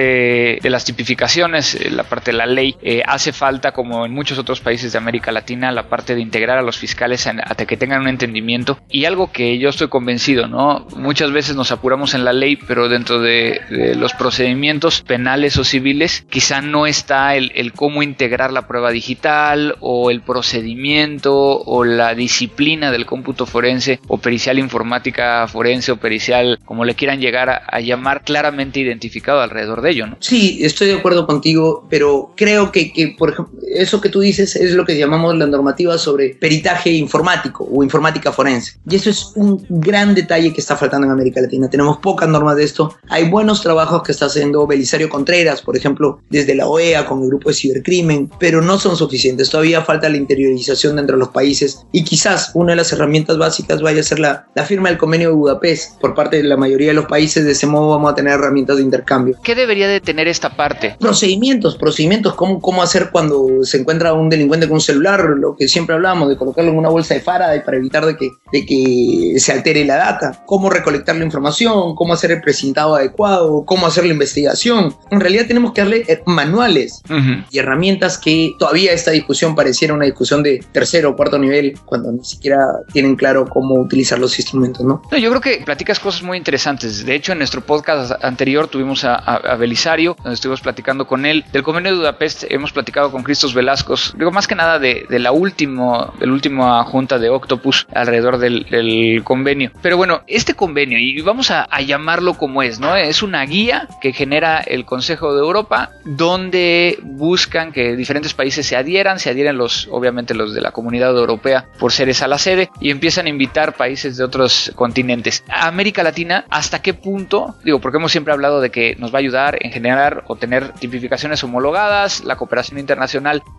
de 0.63 0.71
las 0.71 0.85
tipificaciones, 0.85 1.75
eh, 1.75 1.91
la 1.91 2.05
parte 2.05 2.31
de 2.31 2.37
la 2.37 2.47
ley. 2.47 2.77
Eh, 2.83 3.03
hace 3.07 3.33
falta, 3.33 3.48
como 3.73 4.05
en 4.05 4.13
muchos 4.13 4.39
otros 4.39 4.61
países 4.61 4.93
de 4.93 4.99
América 4.99 5.33
Latina, 5.33 5.73
la 5.73 5.89
parte 5.89 6.15
de 6.15 6.21
integrar 6.21 6.59
a 6.59 6.63
los 6.63 6.79
fiscales 6.79 7.27
hasta 7.27 7.67
que 7.67 7.77
tengan 7.77 8.03
un 8.03 8.09
entendimiento. 8.09 8.79
Y 8.91 9.05
algo 9.05 9.33
que 9.33 9.59
yo 9.59 9.69
estoy 9.69 9.89
convencido, 9.89 10.47
¿no? 10.47 10.87
Muchas 10.97 11.33
veces 11.33 11.57
nos 11.57 11.73
apuramos 11.73 12.15
en 12.15 12.25
la 12.25 12.33
ley, 12.33 12.57
pero 12.57 12.89
dentro 12.89 13.21
de, 13.21 13.61
los 13.97 14.13
procedimientos 14.13 15.03
penales 15.03 15.57
o 15.57 15.65
civiles, 15.65 16.25
quizá 16.29 16.61
no 16.61 16.87
está 16.87 17.37
el, 17.37 17.53
el 17.55 17.73
cómo 17.73 18.03
integrar 18.03 18.53
la 18.53 18.67
prueba 18.67 18.91
digital 18.91 19.77
o 19.81 20.11
el 20.11 20.21
procedimiento 20.21 21.35
o 21.35 21.85
la 21.85 22.15
disciplina 22.15 22.91
del 22.91 23.07
cómputo 23.07 23.47
forense 23.47 24.01
o 24.09 24.19
pericial 24.19 24.59
informática 24.59 25.47
forense 25.49 25.93
o 25.93 25.97
pericial, 25.97 26.59
como 26.65 26.85
le 26.85 26.95
quieran 26.95 27.21
llegar 27.21 27.49
a, 27.49 27.81
llamar 27.81 28.23
claramente 28.23 28.81
identificado 28.81 29.41
alrededor 29.41 29.83
de 29.83 29.91
ello, 29.91 30.07
¿no? 30.07 30.17
Sí, 30.21 30.59
estoy 30.63 30.89
de 30.89 30.95
acuerdo 30.95 31.27
contigo, 31.27 31.87
pero 31.89 32.33
creo 32.37 32.73
que, 32.73 32.93
que, 32.93 33.15
por 33.17 33.31
ejemplo, 33.39 33.69
eso 33.75 34.01
que 34.01 34.09
tú 34.09 34.21
dices 34.21 34.57
es 34.57 34.73
lo 34.73 34.85
que 34.85 34.97
llamamos 34.97 35.37
la 35.37 35.47
normativa 35.47 35.99
sobre 35.99 36.31
peritaje 36.31 36.91
informático 36.91 37.69
o 37.71 37.83
informática 37.83 38.33
forense. 38.33 38.79
Y 38.89 38.97
eso 38.97 39.11
es 39.11 39.33
un 39.35 39.65
gran 39.69 40.15
detalle 40.15 40.53
que 40.53 40.61
está 40.61 40.77
faltando 40.77 41.07
en 41.07 41.13
América 41.13 41.41
Latina. 41.41 41.69
Tenemos 41.69 41.99
pocas 41.99 42.29
normas 42.29 42.57
de 42.57 42.65
esto. 42.65 42.95
Hay 43.09 43.29
buenos 43.29 43.63
trabajos 43.63 44.03
que 44.03 44.13
está 44.13 44.27
haciendo 44.27 44.67
Belisario 44.67 45.09
Contreras, 45.09 45.63
por 45.63 45.77
ejemplo, 45.77 46.21
desde 46.31 46.55
la 46.55 46.67
OEA 46.67 47.07
con 47.07 47.23
el 47.23 47.29
grupo 47.29 47.51
de 47.51 47.55
cibercrimen, 47.55 48.31
pero 48.39 48.63
no 48.63 48.79
son 48.79 48.97
suficientes. 48.97 49.51
Todavía 49.51 49.83
falta 49.83 50.09
la 50.09 50.17
interiorización 50.17 50.97
dentro 50.97 51.17
de 51.17 51.21
los 51.21 51.29
países 51.29 51.81
y 51.93 52.05
quizás 52.05 52.51
una 52.55 52.73
de 52.73 52.77
las 52.77 52.93
herramientas 52.93 53.39
básicas 53.39 53.83
vaya 53.83 54.01
a 54.01 54.05
ser 54.05 54.19
la, 54.19 54.47
la 54.55 54.65
firma 54.65 54.89
del 54.89 54.99
convenio 54.99 55.29
de 55.29 55.35
Budapest 55.35 56.01
por 56.01 56.15
parte 56.15 56.39
de 56.39 56.45
la 56.45 56.57
mayoría 56.57 56.89
de 56.89 56.95
los 56.95 57.07
países. 57.07 57.45
De 57.45 57.53
ese 57.53 57.67
modo 57.67 57.91
vamos 57.91 58.13
a 58.13 58.15
tener 58.15 58.35
herramientas 58.35 58.77
de 58.77 58.83
intercambio. 58.83 59.37
¿Qué 59.43 59.55
debería 59.55 59.89
de 59.89 60.01
tener 60.01 60.29
esta 60.29 60.57
parte? 60.57 60.97
Procedimientos, 61.01 61.77
procedimientos, 61.77 62.35
cómo, 62.35 62.61
cómo 62.61 62.83
hacer 62.83 63.11
cuando 63.11 63.28
se 63.63 63.79
encuentra 63.79 64.13
un 64.13 64.29
delincuente 64.29 64.67
con 64.67 64.77
un 64.77 64.81
celular, 64.81 65.25
lo 65.37 65.57
que 65.57 65.69
siempre 65.69 65.95
hablamos, 65.95 66.29
de 66.29 66.37
colocarlo 66.37 66.71
en 66.71 66.79
una 66.79 66.89
bolsa 66.89 67.15
de 67.15 67.21
Faraday 67.21 67.65
para 67.65 67.77
evitar 67.77 68.07
de 68.07 68.17
que, 68.17 68.31
de 68.53 68.67
que 68.67 69.35
se 69.39 69.53
altere 69.53 69.85
la 69.85 69.97
data, 69.97 70.45
cómo 70.47 70.71
recolectar 70.71 71.17
la 71.17 71.25
información, 71.25 71.95
cómo 71.95 72.15
hacer 72.15 72.31
el 72.31 72.41
presentado 72.41 72.95
adecuado, 72.97 73.65
cómo 73.65 73.87
hacer 73.87 74.05
la 74.05 74.13
investigación. 74.13 74.95
En 75.11 75.21
realidad 75.21 75.47
tenemos 75.47 75.73
que 75.73 75.81
darle 75.83 76.05
eh, 76.09 76.23
manuales 76.27 77.03
y 77.51 77.59
herramientas 77.59 78.19
que 78.19 78.53
todavía 78.59 78.93
esta 78.93 79.11
discusión 79.11 79.55
pareciera 79.55 79.95
una 79.95 80.05
discusión 80.05 80.43
de 80.43 80.65
tercero 80.73 81.11
o 81.11 81.17
cuarto 81.17 81.39
nivel 81.39 81.79
cuando 81.85 82.13
ni 82.13 82.25
siquiera 82.25 82.59
tienen 82.93 83.17
claro 83.17 83.47
cómo 83.47 83.75
utilizar 83.77 84.19
los 84.19 84.39
instrumentos, 84.39 84.85
¿no? 84.85 85.03
no 85.11 85.19
yo 85.19 85.31
creo 85.31 85.41
que 85.41 85.63
platicas 85.65 85.99
cosas 85.99 86.23
muy 86.23 86.37
interesantes. 86.39 87.05
De 87.05 87.15
hecho, 87.15 87.33
en 87.33 87.39
nuestro 87.39 87.61
podcast 87.61 88.13
anterior 88.23 88.69
tuvimos 88.69 89.05
a, 89.05 89.15
a, 89.15 89.57
Belisario, 89.57 90.17
donde 90.23 90.35
estuvimos 90.35 90.61
platicando 90.61 91.07
con 91.07 91.27
él. 91.27 91.45
Del 91.53 91.63
convenio 91.63 91.93
de 91.93 91.99
Budapest 91.99 92.45
hemos 92.49 92.73
platicado 92.73 93.11
con 93.11 93.18
Cristos 93.23 93.55
Velasco, 93.55 93.95
digo 94.15 94.31
más 94.31 94.47
que 94.47 94.55
nada 94.55 94.79
de, 94.79 95.07
la 95.11 95.33
última, 95.33 96.13
de 96.19 96.27
la 96.27 96.33
última 96.33 96.85
junta 96.85 97.19
de 97.19 97.29
Octopus 97.29 97.87
alrededor 97.95 98.39
del, 98.39 98.67
del, 98.71 99.23
convenio. 99.25 99.73
Pero 99.83 99.97
bueno, 99.97 100.23
este 100.27 100.55
convenio, 100.55 100.99
y 100.99 101.21
vamos 101.23 101.51
a, 101.51 101.67
a 101.71 101.81
llamarlo 101.81 102.35
como 102.35 102.63
es, 102.63 102.81
¿no? 102.81 102.97
Es 102.97 103.23
una 103.23 103.45
guía 103.45 103.89
que 104.01 104.13
genera 104.13 104.59
el 104.61 104.85
Consejo 104.85 105.35
de 105.35 105.41
Europa, 105.41 105.91
donde 106.05 106.99
buscan 107.03 107.73
que 107.73 107.97
diferentes 107.97 108.35
países 108.35 108.67
se 108.67 108.77
adhieran, 108.77 109.19
se 109.19 109.31
adhieren 109.31 109.57
los, 109.57 109.89
obviamente 109.91 110.35
los 110.35 110.55
de 110.55 110.61
la 110.61 110.73
comunidad 110.73 111.17
europea 111.17 111.67
por 111.79 111.93
ser 111.93 112.09
esa 112.09 112.29
la 112.29 112.39
sede, 112.39 112.71
y 112.81 112.91
empiezan 112.91 113.27
a 113.27 113.31
invitar 113.31 113.75
países 113.75 114.17
de 114.17 114.25
otros 114.25 114.73
continentes. 114.75 115.45
América 115.49 116.03
Latina, 116.03 116.45
¿hasta 116.51 116.83
qué 116.83 116.95
punto? 116.95 117.57
Digo, 117.65 117.81
porque 117.81 117.99
hemos 117.99 118.13
siempre 118.13 118.33
hablado 118.33 118.61
de 118.61 118.71
que 118.71 118.97
nos 118.97 119.13
va 119.13 119.19
a 119.19 119.21
ayudar 119.21 119.59
en 119.61 119.73
generar 119.73 120.25
o 120.27 120.37
tener 120.37 120.73
tipificaciones 120.73 121.43
homologadas, 121.45 122.25
la 122.25 122.37
cooperación 122.37 122.79
internacional. 122.79 122.98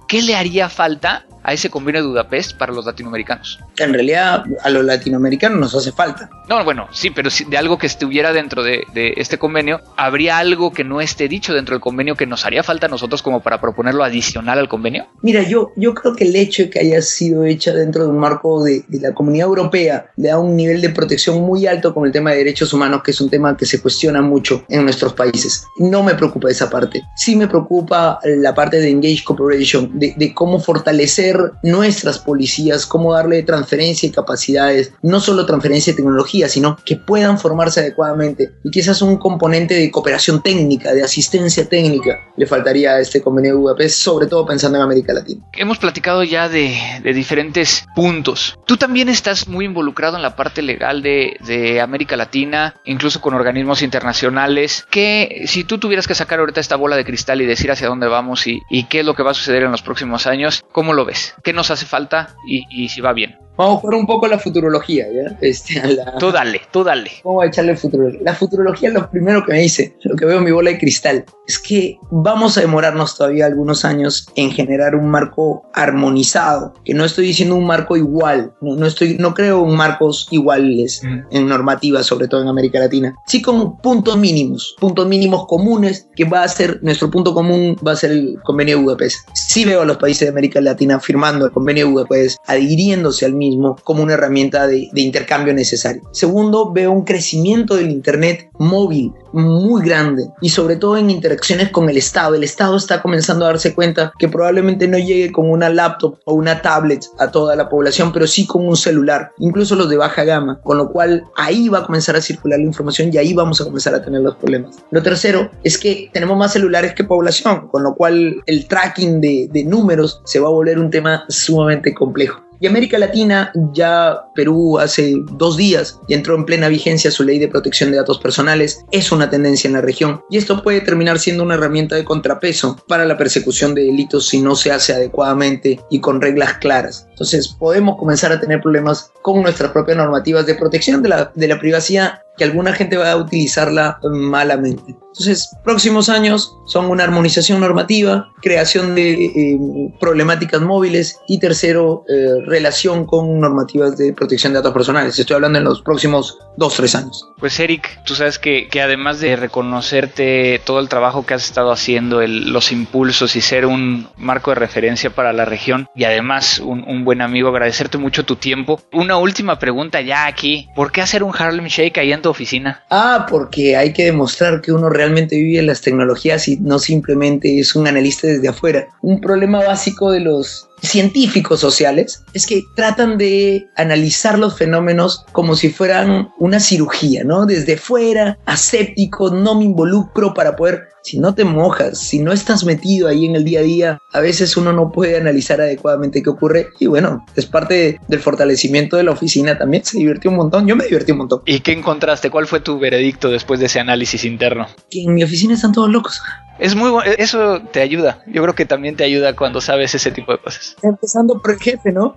¿Qué 0.08 0.22
le 0.22 0.36
haría 0.36 0.70
falta 0.70 1.26
a 1.44 1.54
ese 1.54 1.70
convenio 1.70 2.02
de 2.02 2.08
Budapest 2.08 2.58
para 2.58 2.74
los 2.74 2.86
latinoamericanos? 2.86 3.60
En 3.78 3.94
realidad, 3.94 4.44
a 4.62 4.70
los 4.70 4.84
latinoamericanos 4.84 5.60
nos 5.60 5.76
hace 5.76 5.92
falta. 5.92 6.30
No, 6.48 6.64
bueno, 6.64 6.88
sí, 6.92 7.10
pero 7.10 7.30
si 7.30 7.46
de 7.46 7.58
algo 7.58 7.78
que 7.78 7.88
estuviera 7.88 8.34
dentro 8.34 8.64
de, 8.64 8.84
de, 8.94 9.14
este 9.18 9.38
convenio, 9.38 9.82
¿habría 9.98 10.38
algo 10.38 10.72
que 10.72 10.84
no 10.84 11.02
esté 11.02 11.28
dicho 11.28 11.54
dentro 11.54 11.76
del 11.76 11.82
convenio 11.82 12.16
que 12.16 12.26
nos 12.26 12.46
haría 12.46 12.64
falta 12.64 12.88
a 12.88 12.90
nosotros 12.90 13.22
como 13.22 13.42
para 13.42 13.62
proponerlo 13.62 14.04
adicional 14.04 14.60
al 14.60 14.68
convenio? 14.68 15.08
Mira, 15.22 15.44
yo, 15.44 15.72
yo 15.76 15.94
creo 15.94 16.16
que 16.16 16.26
el 16.26 16.36
hecho 16.36 16.64
de 16.64 16.70
que 16.70 16.80
haya 16.80 17.02
sido 17.02 17.44
hecha 17.46 17.74
dentro 17.74 18.04
de 18.04 18.10
un 18.10 18.18
marco 18.18 18.64
de, 18.64 18.84
de 18.88 19.00
la 19.00 19.14
comunidad 19.14 19.48
europea 19.48 20.12
le 20.18 20.30
da 20.30 20.40
un 20.40 20.56
nivel 20.56 20.82
de 20.82 20.90
protección 20.90 21.42
muy 21.42 21.68
alto 21.68 21.94
con 21.94 22.06
el 22.06 22.12
tema 22.12 22.32
de 22.32 22.38
derechos 22.38 22.74
humanos, 22.74 23.02
que 23.04 23.12
es 23.12 23.22
un 23.22 23.30
tema 23.30 23.56
que 23.56 23.66
se 23.66 23.82
cuestiona 23.82 24.22
mucho 24.22 24.64
en 24.70 24.84
nuestros 24.84 25.14
países. 25.14 25.66
No 25.78 26.04
me 26.04 26.16
preocupa 26.16 26.50
esa 26.50 26.70
parte. 26.70 27.04
Sí 27.16 27.36
me 27.36 27.48
preocupa 27.48 28.20
la 28.24 28.54
parte 28.54 28.78
de 28.78 28.90
Engage 28.90 29.24
Cooperation, 29.24 29.98
de, 30.00 30.14
de 30.18 30.34
cómo 30.34 30.60
fortalecer 30.60 31.29
nuestras 31.64 32.20
policías, 32.20 32.86
cómo 32.86 33.14
darle 33.14 33.44
transferencia 33.44 34.08
y 34.08 34.12
capacidades, 34.12 34.94
no 35.02 35.20
solo 35.20 35.46
transferencia 35.46 35.94
de 35.94 35.98
tecnología, 35.98 36.50
sino 36.50 36.78
que 36.86 36.96
puedan 36.96 37.40
formarse 37.40 37.80
adecuadamente 37.82 38.52
y 38.64 38.72
quizás 38.72 39.02
un 39.02 39.18
componente 39.18 39.76
de 39.76 39.92
cooperación 39.92 40.42
técnica, 40.42 40.94
de 40.94 41.04
asistencia 41.04 41.68
técnica, 41.68 42.18
le 42.38 42.46
faltaría 42.46 42.92
a 42.92 43.00
este 43.00 43.22
convenio 43.22 43.52
de 43.52 43.58
Budapest, 43.58 43.98
sobre 43.98 44.28
todo 44.28 44.46
pensando 44.46 44.78
en 44.78 44.84
América 44.84 45.14
Latina. 45.14 45.44
Hemos 45.54 45.78
platicado 45.78 46.24
ya 46.24 46.50
de, 46.50 46.78
de 47.04 47.14
diferentes 47.14 47.86
puntos. 47.96 48.58
Tú 48.66 48.78
también 48.78 49.10
estás 49.10 49.48
muy 49.48 49.66
involucrado 49.66 50.16
en 50.16 50.22
la 50.22 50.36
parte 50.36 50.62
legal 50.62 51.02
de, 51.02 51.38
de 51.46 51.82
América 51.82 52.16
Latina, 52.16 52.76
incluso 52.86 53.22
con 53.22 53.34
organismos 53.34 53.82
internacionales, 53.82 54.86
que 54.90 55.44
si 55.48 55.64
tú 55.64 55.78
tuvieras 55.78 56.08
que 56.08 56.16
sacar 56.16 56.40
ahorita 56.40 56.62
esta 56.62 56.76
bola 56.76 56.96
de 56.96 57.06
cristal 57.06 57.42
y 57.42 57.46
decir 57.46 57.72
hacia 57.72 57.88
dónde 57.88 58.08
vamos 58.08 58.48
y, 58.48 58.62
y 58.70 58.86
qué 58.86 59.02
es 59.02 59.06
lo 59.06 59.16
que 59.16 59.24
va 59.24 59.32
a 59.32 59.34
suceder 59.34 59.64
en 59.64 59.72
los 59.72 59.82
próximos 59.82 60.28
años, 60.28 60.64
¿cómo 60.72 60.94
lo 60.94 61.06
ves? 61.06 61.19
Qué 61.44 61.54
nos 61.54 61.72
hace 61.72 61.86
falta 61.86 62.36
y, 62.48 62.66
y 62.70 62.90
si 62.90 63.02
va 63.02 63.14
bien. 63.14 63.38
Vamos 63.60 63.80
a 63.80 63.82
jugar 63.82 64.00
un 64.00 64.08
poco 64.08 64.26
la 64.26 64.40
futurología, 64.40 65.06
¿ya? 65.12 65.38
Este, 65.42 65.86
la... 65.94 66.18
Tú 66.18 66.32
dale, 66.32 66.62
tú 66.72 66.82
dale. 66.82 67.12
Vamos 67.26 67.44
a 67.44 67.48
echarle 67.48 67.76
futurología. 67.76 68.22
La 68.24 68.34
futurología, 68.34 68.90
lo 68.90 69.12
primero 69.12 69.46
que 69.46 69.52
me 69.52 69.60
dice, 69.60 69.98
lo 70.06 70.16
que 70.16 70.24
veo 70.24 70.38
en 70.38 70.46
mi 70.46 70.52
bola 70.52 70.72
de 70.72 70.78
cristal, 70.78 71.26
es 71.46 71.60
que 71.60 72.00
vamos 72.10 72.58
a 72.58 72.62
demorarnos 72.62 73.18
todavía 73.18 73.48
algunos 73.48 73.84
años 73.84 74.30
en 74.36 74.52
generar 74.52 74.96
un 74.96 75.10
marco 75.10 75.66
armonizado, 75.74 76.74
que 76.86 76.94
no 76.94 77.04
estoy 77.04 77.26
diciendo 77.28 77.56
un 77.56 77.66
marco 77.66 77.98
igual, 77.98 78.54
no, 78.62 78.78
no 78.78 78.86
estoy, 78.86 79.18
no 79.18 79.34
creo 79.34 79.60
un 79.60 79.76
marcos 79.76 80.30
iguales 80.32 81.02
mm. 81.04 81.36
en 81.36 81.48
normativa, 81.50 82.02
sobre 82.02 82.30
todo 82.30 82.42
en 82.42 82.48
América 82.48 82.80
Latina, 82.80 83.14
sí 83.28 83.42
con 83.42 83.78
puntos 83.80 84.18
mínimos, 84.18 84.74
puntos 84.80 85.06
mínimos 85.06 85.48
comunes, 85.48 86.08
que 86.16 86.24
va 86.24 86.44
a 86.44 86.48
ser, 86.48 86.80
nuestro 86.82 87.12
punto 87.12 87.34
común 87.34 87.76
va 87.86 87.92
a 87.92 87.98
ser 87.98 88.12
el 88.12 88.38
convenio 88.44 88.78
de 88.78 88.84
Budapest. 88.84 89.28
Sí 89.34 89.66
veo 89.66 89.82
a 89.82 89.86
los 89.86 89.98
países 89.98 90.28
de 90.28 90.30
América 90.30 90.62
Latina 90.62 90.98
firmando 91.02 91.46
el 91.46 91.52
convenio 91.52 91.88
de 91.88 91.92
Budapest, 91.92 92.38
adhiriéndose 92.48 93.26
al 93.26 93.34
mismo 93.34 93.49
como 93.84 94.04
una 94.04 94.14
herramienta 94.14 94.68
de, 94.68 94.90
de 94.92 95.02
intercambio 95.02 95.54
necesario. 95.54 96.02
Segundo, 96.12 96.72
veo 96.72 96.92
un 96.92 97.04
crecimiento 97.04 97.76
del 97.76 97.92
Internet 97.92 98.50
móvil 98.60 99.14
muy 99.34 99.84
grande 99.84 100.30
y 100.42 100.50
sobre 100.50 100.76
todo 100.76 100.98
en 100.98 101.10
interacciones 101.10 101.70
con 101.70 101.90
el 101.90 101.98
Estado. 101.98 102.36
El 102.36 102.44
Estado 102.44 102.76
está 102.78 103.02
comenzando 103.02 103.46
a 103.46 103.50
darse 103.50 103.74
cuenta 103.74 104.12
que 104.18 104.28
probablemente 104.28 104.88
no 104.88 104.98
llegue 104.98 105.32
con 105.32 105.50
una 105.50 105.70
laptop 105.70 106.18
o 106.26 106.34
una 106.34 106.62
tablet 106.62 107.06
a 107.20 107.30
toda 107.30 107.56
la 107.56 107.70
población, 107.70 108.12
pero 108.12 108.28
sí 108.28 108.46
con 108.46 108.68
un 108.68 108.76
celular, 108.76 109.32
incluso 109.40 109.76
los 109.76 109.90
de 109.90 109.98
baja 109.98 110.24
gama, 110.24 110.60
con 110.64 110.78
lo 110.78 110.92
cual 110.92 111.24
ahí 111.36 111.70
va 111.70 111.80
a 111.80 111.86
comenzar 111.86 112.16
a 112.16 112.22
circular 112.22 112.60
la 112.60 112.66
información 112.66 113.10
y 113.14 113.18
ahí 113.18 113.34
vamos 113.34 113.62
a 113.62 113.66
comenzar 113.66 113.94
a 113.94 114.04
tener 114.04 114.22
los 114.22 114.36
problemas. 114.36 114.78
Lo 114.92 115.02
tercero 115.04 115.50
es 115.64 115.78
que 115.78 116.10
tenemos 116.14 116.38
más 116.38 116.54
celulares 116.54 116.94
que 116.94 117.04
población, 117.04 117.68
con 117.70 117.84
lo 117.84 117.96
cual 117.96 118.42
el 118.46 118.68
tracking 118.68 119.22
de, 119.22 119.50
de 119.52 119.64
números 119.64 120.22
se 120.26 120.40
va 120.40 120.48
a 120.48 120.52
volver 120.52 120.80
un 120.80 120.90
tema 120.90 121.26
sumamente 121.30 121.94
complejo. 121.94 122.42
Y 122.60 122.68
América 122.68 122.98
Latina, 122.98 123.52
ya 123.74 124.26
Perú 124.36 124.80
hace 124.80 125.14
dos 125.32 125.56
días 125.56 126.00
y 126.08 126.14
entró 126.14 126.36
en 126.36 126.46
plena 126.46 126.68
vigencia 126.68 127.10
su 127.10 127.24
ley 127.24 127.40
de 127.40 127.48
protección 127.48 127.92
de 127.92 127.98
datos 127.98 128.20
personales, 128.20 128.86
es 128.92 129.12
una 129.12 129.30
tendencia 129.30 129.68
en 129.68 129.76
la 129.76 129.82
región 129.82 130.22
y 130.30 130.38
esto 130.38 130.62
puede 130.62 130.82
terminar 130.82 131.20
siendo 131.20 131.44
una 131.44 131.56
herramienta 131.56 131.96
de 131.96 132.04
contrapeso 132.04 132.76
para 132.88 133.06
la 133.06 133.18
persecución 133.18 133.74
de 133.76 133.84
delitos 133.84 134.28
si 134.28 134.42
no 134.42 134.56
se 134.56 134.72
hace 134.72 134.94
adecuadamente 134.94 135.80
y 135.90 136.02
con 136.02 136.22
reglas 136.22 136.56
claras. 136.56 137.08
Entonces 137.10 137.48
podemos 137.48 137.98
comenzar 137.98 138.32
a 138.32 138.40
tener 138.40 138.62
problemas 138.62 139.12
con 139.22 139.42
nuestras 139.42 139.72
propias 139.72 139.98
normativas 139.98 140.46
de 140.46 140.56
protección 140.56 141.02
de 141.02 141.10
la, 141.10 141.32
de 141.34 141.48
la 141.48 141.60
privacidad 141.60 142.20
que 142.38 142.46
alguna 142.46 142.74
gente 142.74 142.98
va 142.98 143.12
a 143.12 143.18
utilizarla 143.18 144.00
malamente. 144.04 144.96
Entonces, 145.20 145.54
próximos 145.66 146.08
años 146.08 146.56
son 146.66 146.86
una 146.86 147.04
armonización 147.04 147.60
normativa, 147.60 148.32
creación 148.42 148.96
de 148.96 149.26
eh, 149.26 149.60
problemáticas 150.00 150.62
móviles 150.62 151.20
y 151.28 151.40
tercero, 151.40 152.06
eh, 152.08 152.42
relación 152.46 153.06
con 153.06 153.38
normativas 153.42 153.98
de 153.98 154.14
protección 154.14 154.54
de 154.54 154.60
datos 154.60 154.72
personales. 154.72 155.20
Estoy 155.20 155.36
hablando 155.36 155.58
en 155.58 155.66
los 155.66 155.82
próximos 155.82 156.38
dos, 156.56 156.76
tres 156.76 156.96
años. 156.96 157.28
Pues 157.38 157.60
Eric, 157.60 158.02
tú 158.06 158.16
sabes 158.16 158.40
que, 158.40 158.70
que 158.70 158.82
además 158.82 159.20
de 159.20 159.36
reconocerte 159.36 160.62
todo 160.64 160.80
el 160.80 160.88
trabajo 160.88 161.26
que 161.26 161.34
has 161.34 161.44
estado 161.44 161.74
haciendo, 161.74 162.22
el, 162.22 162.54
los 162.54 162.72
impulsos 162.72 163.36
y 163.36 163.42
ser 163.42 163.66
un 163.66 164.08
marco 164.16 164.52
de 164.52 164.56
referencia 164.56 165.10
para 165.10 165.34
la 165.34 165.44
región 165.44 165.90
y 165.96 166.06
además 166.06 166.60
un, 166.60 166.86
un 166.88 167.04
buen 167.04 167.22
amigo, 167.22 167.50
agradecerte 167.50 167.98
mucho 167.98 168.24
tu 168.24 168.38
tiempo. 168.38 168.80
Una 168.94 169.18
última 169.18 169.60
pregunta 169.60 170.00
ya 170.00 170.28
aquí. 170.28 170.70
¿Por 170.76 170.94
qué 170.94 171.02
hacer 171.02 171.24
un 171.24 171.34
Harlem 171.38 171.66
Shake 171.66 171.98
ahí 171.98 172.14
en 172.14 172.22
tu 172.22 172.30
oficina? 172.30 172.86
Ah, 172.90 173.26
porque 173.30 173.76
hay 173.76 173.92
que 173.92 174.06
demostrar 174.06 174.62
que 174.62 174.72
uno 174.72 174.90
realmente 174.90 175.09
vive 175.14 175.60
en 175.60 175.68
las 175.68 175.82
tecnologías 175.82 176.48
y 176.48 176.58
no 176.58 176.80
simplemente 176.80 177.60
es 177.60 177.76
un 177.76 177.88
analista 177.88 178.28
desde 178.28 178.48
afuera. 178.48 178.88
Un 179.02 179.22
problema 179.22 179.64
básico 179.64 180.12
de 180.12 180.22
los 180.22 180.70
científicos 180.82 181.60
sociales 181.60 182.24
es 182.34 182.46
que 182.46 182.64
tratan 182.76 183.18
de 183.18 183.68
analizar 183.76 184.40
los 184.40 184.58
fenómenos 184.58 185.26
como 185.32 185.56
si 185.56 185.70
fueran 185.70 186.30
una 186.40 186.60
cirugía, 186.60 187.24
¿no? 187.24 187.46
Desde 187.46 187.78
fuera, 187.78 188.38
aséptico, 188.46 189.30
no 189.30 189.56
me 189.56 189.66
involucro 189.66 190.34
para 190.34 190.56
poder 190.56 190.90
si 191.04 191.20
no 191.20 191.36
te 191.36 191.46
mojas, 191.46 191.98
si 191.98 192.20
no 192.20 192.32
estás 192.32 192.64
metido 192.64 193.08
ahí 193.08 193.26
en 193.26 193.36
el 193.36 193.44
día 193.44 193.60
a 193.60 193.64
día, 193.64 194.02
a 194.12 194.20
veces 194.20 194.56
uno 194.58 194.74
no 194.74 194.92
puede 194.92 195.18
analizar 195.18 195.62
adecuadamente 195.62 196.22
qué 196.24 196.30
ocurre 196.30 196.70
y 196.80 196.88
bueno, 196.88 197.26
es 197.36 197.46
parte 197.46 198.00
del 198.08 198.20
fortalecimiento 198.20 198.98
de 198.98 199.04
la 199.04 199.12
oficina 199.12 199.58
también, 199.58 199.84
se 199.84 199.98
divirtió 199.98 200.32
un 200.32 200.38
montón, 200.38 200.68
yo 200.68 200.76
me 200.76 200.86
divertí 200.86 201.12
un 201.12 201.20
montón. 201.20 201.42
¿Y 201.46 201.60
qué 201.62 201.72
encontraste? 201.72 202.30
¿Cuál 202.30 202.48
fue 202.48 202.60
tu 202.60 202.80
veredicto 202.80 203.30
después 203.30 203.60
de 203.60 203.68
ese 203.68 203.80
análisis 203.80 204.24
interno? 204.26 204.68
Que 204.90 205.04
en 205.04 205.14
mi 205.14 205.24
oficina 205.24 205.54
están 205.54 205.72
todos 205.72 205.90
locos. 205.90 206.22
Es 206.60 206.76
muy 206.76 206.90
bueno, 206.90 207.10
eso 207.18 207.62
te 207.72 207.82
ayuda. 207.82 208.22
Yo 208.28 208.42
creo 208.42 208.54
que 208.54 208.66
también 208.66 208.96
te 208.98 209.06
ayuda 209.06 209.36
cuando 209.36 209.62
sabes 209.62 209.96
ese 209.96 210.12
tipo 210.12 210.34
de 210.34 210.40
cosas. 210.40 210.76
Empezando 210.84 211.42
por 211.42 211.52
el 211.52 211.60
jefe, 211.60 211.92
¿no? 211.92 212.16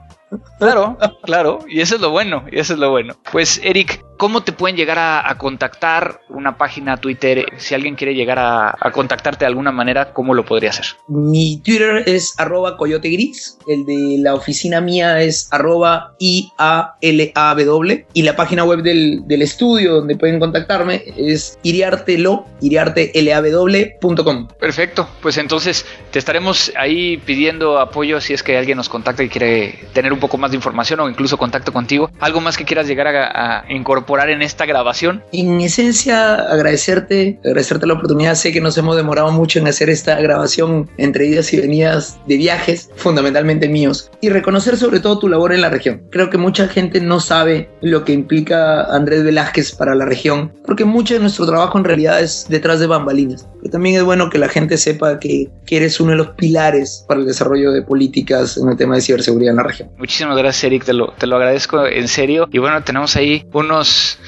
Claro, 0.58 0.96
claro, 1.22 1.60
y 1.68 1.80
eso 1.80 1.96
es 1.96 2.00
lo 2.00 2.10
bueno, 2.10 2.44
y 2.50 2.58
eso 2.58 2.74
es 2.74 2.78
lo 2.78 2.90
bueno. 2.90 3.14
Pues 3.30 3.60
Eric, 3.62 4.04
¿cómo 4.16 4.42
te 4.42 4.52
pueden 4.52 4.76
llegar 4.76 4.98
a, 4.98 5.36
contactar 5.36 6.20
una 6.28 6.56
página 6.56 6.96
Twitter? 6.96 7.44
Si 7.56 7.74
alguien 7.74 7.96
quiere 7.96 8.14
llegar 8.14 8.38
a, 8.38 8.76
contactarte 8.92 9.40
de 9.40 9.48
alguna 9.48 9.72
manera, 9.72 10.12
¿cómo 10.12 10.34
lo 10.34 10.44
podría 10.44 10.70
hacer? 10.70 10.86
Mi 11.08 11.60
Twitter 11.60 12.04
es 12.06 12.38
arroba 12.38 12.76
coyote 12.76 13.08
gris, 13.08 13.58
el 13.66 13.84
de 13.84 14.18
la 14.20 14.34
oficina 14.34 14.80
mía 14.80 15.20
es 15.20 15.48
arroba 15.50 16.14
IALAW 16.20 17.82
y 18.12 18.22
la 18.22 18.36
página 18.36 18.62
web 18.64 18.82
del, 18.82 19.24
estudio 19.42 19.94
donde 19.96 20.14
pueden 20.16 20.38
contactarme 20.38 21.02
es 21.16 21.58
iriartelo, 21.64 22.44
iriartelaw.com. 22.60 24.48
Perfecto, 24.60 25.08
pues 25.20 25.36
entonces 25.36 25.84
te 26.12 26.20
estaremos 26.20 26.72
ahí 26.76 27.16
pidiendo 27.16 27.80
apoyo 27.80 28.20
si 28.20 28.34
es 28.34 28.44
que 28.44 28.56
alguien 28.56 28.76
nos 28.76 28.88
contacta 28.88 29.24
y 29.24 29.28
quiere 29.28 29.80
tener 29.92 30.12
un 30.12 30.20
poco 30.22 30.38
más 30.38 30.52
de 30.52 30.56
información 30.56 31.00
o 31.00 31.08
incluso 31.08 31.36
contacto 31.36 31.72
contigo. 31.72 32.08
¿Algo 32.20 32.40
más 32.40 32.56
que 32.56 32.64
quieras 32.64 32.86
llegar 32.86 33.08
a, 33.08 33.64
incorporar 33.68 34.30
en 34.30 34.40
esta 34.40 34.66
grabación? 34.66 35.24
En 35.32 35.60
esencia, 35.60 36.34
agradecerte, 36.34 37.40
agradecerte 37.44 37.88
la 37.88 37.94
oportunidad. 37.94 38.36
Sé 38.36 38.52
que 38.52 38.60
nos 38.60 38.78
hemos 38.78 38.94
demorado 38.94 39.32
mucho 39.32 39.58
en 39.58 39.66
hacer 39.66 39.90
esta 39.90 40.20
grabación 40.20 40.88
entre 40.96 41.26
idas 41.26 41.52
y 41.52 41.60
venidas 41.60 42.20
de 42.28 42.36
viajes, 42.36 42.88
fundamentalmente 42.94 43.68
míos, 43.68 44.12
y 44.20 44.28
reconocer 44.28 44.76
sobre 44.76 45.00
todo 45.00 45.18
tu 45.18 45.28
labor 45.28 45.52
en 45.52 45.60
la 45.60 45.70
región. 45.70 46.02
Creo 46.12 46.30
que 46.30 46.38
mucha 46.38 46.68
gente 46.68 47.00
no 47.00 47.18
sabe 47.18 47.68
lo 47.80 48.04
que 48.04 48.12
implica 48.12 48.84
Andrés 48.84 49.24
Velázquez 49.24 49.72
para 49.72 49.96
la 49.96 50.04
región, 50.04 50.52
porque 50.64 50.84
mucho 50.84 51.14
de 51.14 51.20
nuestro 51.20 51.46
trabajo 51.46 51.78
en 51.78 51.84
realidad 51.84 52.20
es 52.20 52.46
detrás 52.48 52.78
de 52.78 52.86
bambalinas. 52.86 53.48
Pero 53.60 53.72
también 53.72 53.96
es 53.96 54.04
bueno 54.04 54.30
que 54.30 54.38
la 54.38 54.48
gente 54.48 54.76
sepa 54.76 55.18
que, 55.18 55.50
que 55.66 55.78
eres 55.78 55.98
uno 55.98 56.12
de 56.12 56.18
los 56.18 56.28
pilares 56.30 57.04
para 57.08 57.20
el 57.20 57.26
desarrollo 57.26 57.72
de 57.72 57.82
políticas 57.82 58.56
en 58.56 58.68
el 58.68 58.76
tema 58.76 58.94
de 58.94 59.00
ciberseguridad 59.00 59.50
en 59.50 59.56
la 59.56 59.62
región. 59.64 59.90
Muchísimas 60.12 60.36
gracias, 60.36 60.64
Eric, 60.64 60.84
te 60.84 60.92
lo, 60.92 61.08
te 61.12 61.26
lo 61.26 61.36
agradezco 61.36 61.86
en 61.86 62.06
serio. 62.06 62.46
Y 62.52 62.58
bueno, 62.58 62.84
tenemos 62.84 63.16
ahí 63.16 63.46
unos 63.54 64.18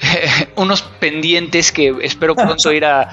unos 0.54 0.82
pendientes 0.82 1.72
que 1.72 1.92
espero 2.02 2.36
pronto 2.36 2.70
ir 2.70 2.84
a, 2.84 3.10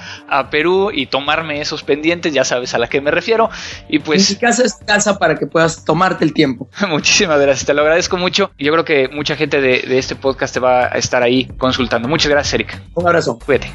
Perú 0.48 0.92
y 0.94 1.06
tomarme 1.06 1.60
esos 1.60 1.82
pendientes, 1.82 2.32
ya 2.32 2.44
sabes 2.44 2.72
a 2.72 2.78
la 2.78 2.86
que 2.86 3.00
me 3.00 3.10
refiero. 3.10 3.50
Y 3.88 3.98
pues. 3.98 4.30
En 4.30 4.36
mi 4.36 4.40
casa 4.42 4.62
es 4.62 4.74
casa 4.74 5.18
para 5.18 5.34
que 5.34 5.48
puedas 5.48 5.84
tomarte 5.84 6.24
el 6.24 6.32
tiempo. 6.32 6.68
Muchísimas 6.88 7.40
gracias, 7.40 7.66
te 7.66 7.74
lo 7.74 7.82
agradezco 7.82 8.16
mucho. 8.16 8.52
Yo 8.60 8.70
creo 8.70 8.84
que 8.84 9.08
mucha 9.08 9.34
gente 9.34 9.60
de, 9.60 9.80
de 9.80 9.98
este 9.98 10.14
podcast 10.14 10.54
te 10.54 10.60
va 10.60 10.84
a 10.84 10.98
estar 10.98 11.24
ahí 11.24 11.46
consultando. 11.58 12.06
Muchas 12.06 12.30
gracias, 12.30 12.54
Eric. 12.54 12.80
Un 12.94 13.08
abrazo. 13.08 13.40
Cuídate. 13.44 13.72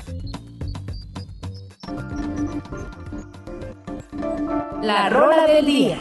La 4.82 5.10
rola 5.10 5.46
del 5.46 5.66
día. 5.66 5.98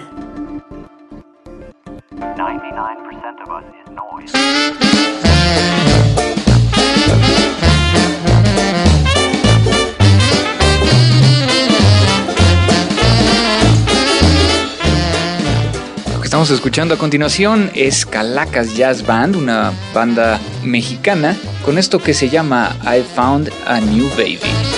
Lo 16.12 16.20
que 16.20 16.24
estamos 16.24 16.50
escuchando 16.50 16.94
a 16.94 16.98
continuación 16.98 17.70
es 17.74 18.06
Calacas 18.06 18.76
Jazz 18.76 19.06
Band, 19.06 19.36
una 19.36 19.72
banda 19.94 20.40
mexicana, 20.62 21.36
con 21.64 21.78
esto 21.78 21.98
que 22.00 22.14
se 22.14 22.28
llama 22.28 22.76
I 22.82 23.02
Found 23.02 23.52
a 23.66 23.80
New 23.80 24.08
Baby. 24.16 24.73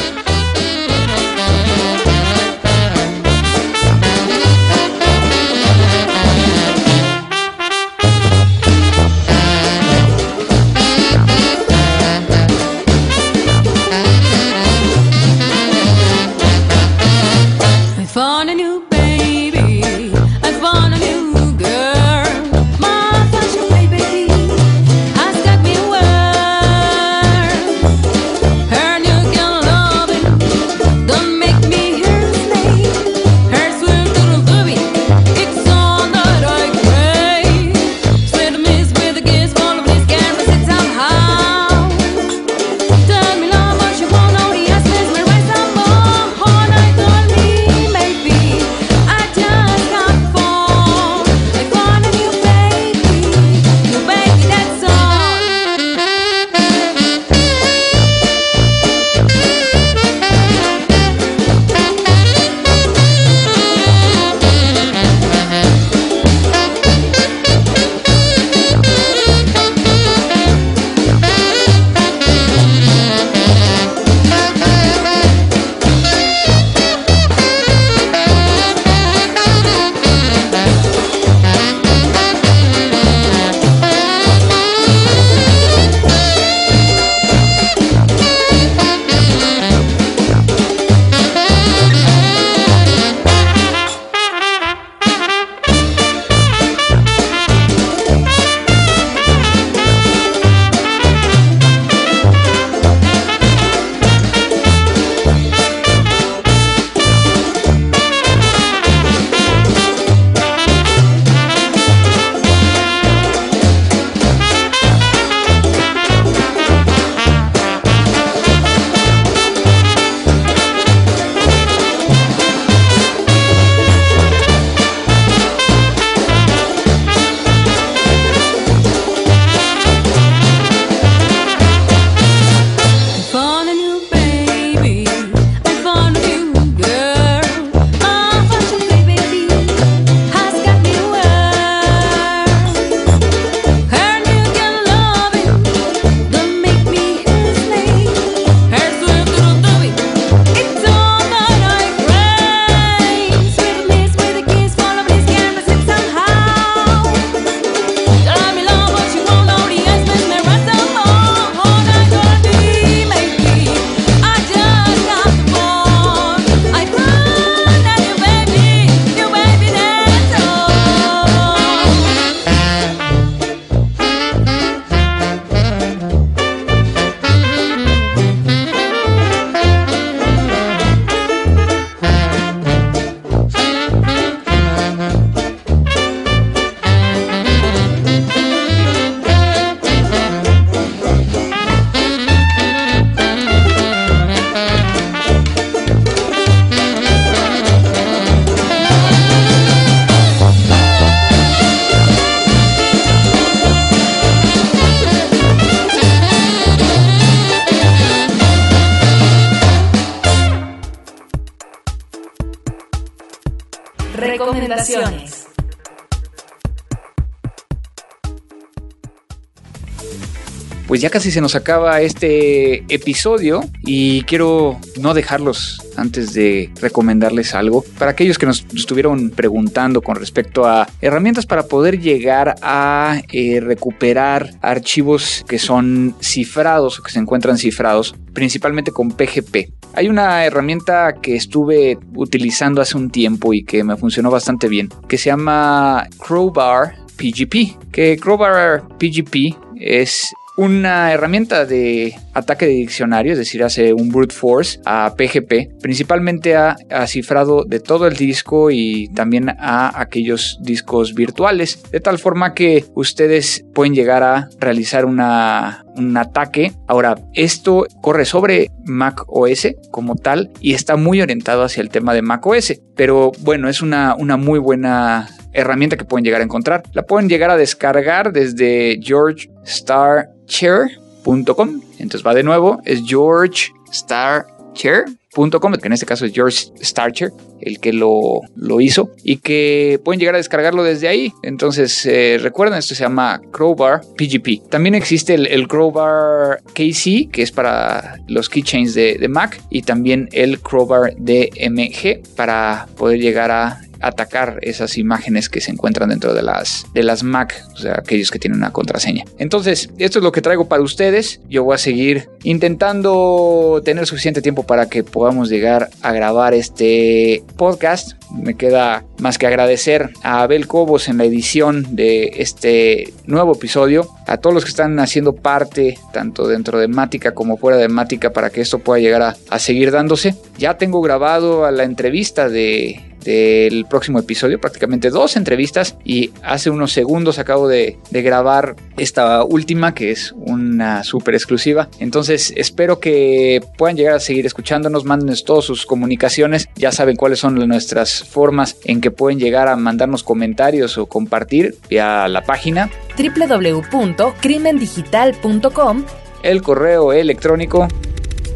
Pues 220.97 221.03
ya 221.03 221.11
casi 221.11 221.31
se 221.31 221.43
nos 221.43 221.55
acaba 221.55 222.01
este 222.01 222.77
episodio 222.89 223.61
y 223.83 224.23
quiero 224.23 224.81
no 224.99 225.13
dejarlos 225.13 225.79
antes 225.95 226.33
de 226.33 226.71
recomendarles 226.81 227.55
algo. 227.55 227.85
Para 227.99 228.13
aquellos 228.13 228.39
que 228.39 228.47
nos 228.47 228.65
estuvieron 228.75 229.29
preguntando 229.29 230.01
con 230.01 230.17
respecto 230.17 230.65
a 230.65 230.89
herramientas 231.03 231.45
para 231.45 231.65
poder 231.65 232.01
llegar 232.01 232.55
a 232.63 233.21
eh, 233.31 233.61
recuperar 233.61 234.55
archivos 234.63 235.45
que 235.47 235.59
son 235.59 236.15
cifrados 236.23 236.99
o 236.99 237.03
que 237.03 237.13
se 237.13 237.19
encuentran 237.19 237.59
cifrados, 237.59 238.15
principalmente 238.33 238.91
con 238.91 239.11
PGP. 239.11 239.69
Hay 239.93 240.09
una 240.09 240.47
herramienta 240.47 241.17
que 241.21 241.37
estuve 241.37 241.99
utilizando 242.15 242.81
hace 242.81 242.97
un 242.97 243.11
tiempo 243.11 243.53
y 243.53 243.65
que 243.65 243.85
me 243.85 243.99
funcionó 243.99 244.31
bastante 244.31 244.67
bien, 244.67 244.89
que 245.07 245.19
se 245.19 245.27
llama 245.27 246.09
Crowbar 246.27 246.95
PGP, 247.19 247.93
que 247.93 248.17
Crowbar 248.17 248.89
PGP 248.99 249.55
es 249.79 250.33
una 250.57 251.13
herramienta 251.13 251.67
de 251.67 252.15
ataque 252.35 252.67
de 252.67 252.73
diccionario, 252.73 253.33
es 253.33 253.39
decir, 253.39 253.63
hace 253.63 253.93
un 253.93 254.09
brute 254.09 254.35
force 254.35 254.81
a 254.85 255.15
PGP, 255.17 255.81
principalmente 255.81 256.57
ha, 256.57 256.77
cifrado 257.07 257.65
de 257.65 257.79
todo 257.79 258.07
el 258.07 258.17
disco 258.17 258.71
y 258.71 259.09
también 259.09 259.51
a 259.51 260.01
aquellos 260.01 260.59
discos 260.63 261.15
virtuales, 261.15 261.83
de 261.91 262.01
tal 262.01 262.19
forma 262.19 262.55
que 262.55 262.85
ustedes 262.95 263.65
pueden 263.75 263.95
llegar 263.95 264.23
a 264.23 264.49
realizar 264.59 265.05
una, 265.05 265.85
un 265.95 266.17
ataque. 266.17 266.73
Ahora, 266.87 267.17
esto 267.35 267.87
corre 268.01 268.25
sobre 268.25 268.71
Mac 268.85 269.25
OS 269.29 269.69
como 269.91 270.17
tal 270.17 270.51
y 270.61 270.75
está 270.75 270.97
muy 270.97 271.21
orientado 271.21 271.63
hacia 271.63 271.83
el 271.83 271.91
tema 271.91 272.15
de 272.15 272.23
Mac 272.23 272.45
OS, 272.47 272.81
pero 272.95 273.33
bueno, 273.41 273.69
es 273.69 273.83
una, 273.83 274.15
una 274.19 274.37
muy 274.37 274.59
buena 274.59 275.29
herramienta 275.57 275.97
que 275.97 276.05
pueden 276.05 276.25
llegar 276.25 276.41
a 276.41 276.45
encontrar. 276.45 276.85
La 276.93 277.03
pueden 277.03 277.29
llegar 277.29 277.51
a 277.51 277.57
descargar 277.57 278.33
desde 278.33 279.01
georgestarchair.com. 279.03 281.81
Entonces 281.99 282.25
va 282.25 282.35
de 282.35 282.43
nuevo, 282.43 282.81
es 282.85 283.03
georgestarchair.com, 283.05 285.75
que 285.75 285.87
en 285.87 285.93
este 285.93 286.07
caso 286.07 286.27
es 286.27 286.33
George 286.33 286.67
Starcher, 286.83 287.31
el 287.61 287.79
que 287.81 287.93
lo, 287.93 288.41
lo, 288.55 288.81
hizo, 288.81 289.11
y 289.25 289.39
que 289.39 290.01
pueden 290.05 290.21
llegar 290.21 290.35
a 290.35 290.39
descargarlo 290.39 290.83
desde 290.83 291.09
ahí. 291.09 291.33
Entonces, 291.43 292.05
eh, 292.07 292.39
recuerden, 292.41 292.79
esto 292.79 292.95
se 292.95 293.03
llama 293.03 293.41
Crowbar 293.51 294.01
PGP. 294.17 294.69
También 294.71 294.95
existe 294.95 295.35
el, 295.35 295.69
Crowbar 295.69 296.63
KC, 296.75 297.29
que 297.31 297.43
es 297.43 297.53
para 297.53 298.19
los 298.29 298.49
keychains 298.49 298.95
de, 298.95 299.19
de 299.19 299.29
Mac, 299.29 299.61
y 299.71 299.83
también 299.83 300.31
el 300.33 300.61
Crowbar 300.61 301.15
DMG 301.17 302.23
para 302.37 302.87
poder 302.97 303.21
llegar 303.21 303.51
a 303.51 303.81
atacar 304.09 304.59
esas 304.63 304.99
imágenes 304.99 305.49
que 305.49 305.61
se 305.61 305.71
encuentran 305.71 306.11
dentro 306.11 306.35
de 306.35 306.43
las, 306.43 306.87
de 306.95 307.03
las 307.03 307.23
Mac, 307.23 307.63
o 307.75 307.77
sea, 307.77 307.95
aquellos 307.95 308.31
que 308.31 308.39
tienen 308.39 308.59
una 308.59 308.73
contraseña. 308.73 309.25
Entonces, 309.39 309.91
esto 309.99 310.19
es 310.19 310.23
lo 310.23 310.33
que 310.33 310.43
traigo 310.43 310.69
para 310.69 310.83
ustedes. 310.83 311.41
Yo 311.49 311.65
voy 311.65 311.75
a 311.75 311.79
seguir 311.79 312.29
intentando 312.43 313.83
tener 313.85 314.07
suficiente 314.07 314.43
tiempo 314.43 314.65
para 314.65 314.89
que 314.89 315.05
podamos 315.05 315.49
llegar 315.49 315.91
a 316.03 316.13
grabar 316.13 316.55
este 316.55 317.43
podcast. 317.57 318.13
Me 318.31 318.55
queda 318.55 319.05
más 319.19 319.39
que 319.39 319.47
agradecer 319.47 320.11
a 320.23 320.43
Abel 320.43 320.67
Cobos 320.67 321.09
en 321.09 321.19
la 321.19 321.25
edición 321.25 321.97
de 321.97 322.33
este 322.37 323.13
nuevo 323.27 323.55
episodio, 323.55 324.09
a 324.27 324.39
todos 324.39 324.55
los 324.55 324.65
que 324.65 324.71
están 324.71 324.99
haciendo 324.99 325.35
parte, 325.35 325.99
tanto 326.13 326.47
dentro 326.49 326.79
de 326.79 326.89
Mática 326.89 327.33
como 327.33 327.57
fuera 327.57 327.79
de 327.79 327.89
Mática, 327.89 328.31
para 328.31 328.51
que 328.51 328.61
esto 328.61 328.79
pueda 328.79 329.01
llegar 329.01 329.23
a, 329.23 329.37
a 329.51 329.59
seguir 329.59 329.91
dándose. 329.91 330.35
Ya 330.59 330.77
tengo 330.77 331.01
grabado 331.01 331.65
a 331.65 331.71
la 331.71 331.85
entrevista 331.85 332.49
de 332.49 333.01
del 333.27 333.85
próximo 333.85 334.19
episodio, 334.19 334.59
prácticamente 334.61 335.11
dos 335.11 335.37
entrevistas 335.37 335.97
y 336.05 336.31
hace 336.43 336.71
unos 336.71 336.93
segundos 336.93 337.39
acabo 337.39 337.69
de, 337.69 337.99
grabar 338.11 338.75
esta 338.97 339.45
última 339.45 339.93
que 339.95 340.11
es 340.11 340.33
una 340.39 341.05
súper 341.05 341.35
exclusiva. 341.35 341.91
Entonces 341.99 342.55
espero 342.57 342.99
que 342.99 343.61
puedan 343.77 343.95
llegar 343.97 344.15
a 344.15 344.21
seguir 344.21 344.47
escuchándonos, 344.47 345.05
mándenos 345.05 345.45
todas 345.45 345.67
sus 345.67 345.85
comunicaciones, 345.85 346.71
ya 346.77 346.93
saben 346.93 347.17
cuáles 347.17 347.41
son 347.41 347.57
nuestras 347.57 348.25
formas 348.25 348.79
en 348.85 349.03
que 349.03 349.11
pueden 349.11 349.39
llegar 349.39 349.69
a 349.69 349.77
mandarnos 349.77 350.23
comentarios 350.23 350.97
o 350.97 351.05
compartir 351.07 351.75
vía 351.91 352.27
la 352.29 352.43
página. 352.43 352.89
www.crimendigital.com 353.19 356.05
el 356.43 356.63
correo 356.63 357.13
electrónico 357.13 357.89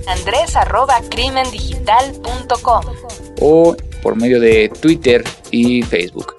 andres.crimendigital.com 0.07 2.84
o 3.40 3.76
por 4.03 4.16
medio 4.16 4.40
de 4.40 4.68
Twitter 4.80 5.22
y 5.51 5.82
Facebook. 5.82 6.34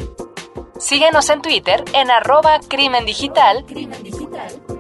Síguenos 0.80 1.30
en 1.30 1.42
Twitter 1.42 1.84
en 1.94 2.10
arroba 2.10 2.60
crimen 2.68 3.06
digital 3.06 3.64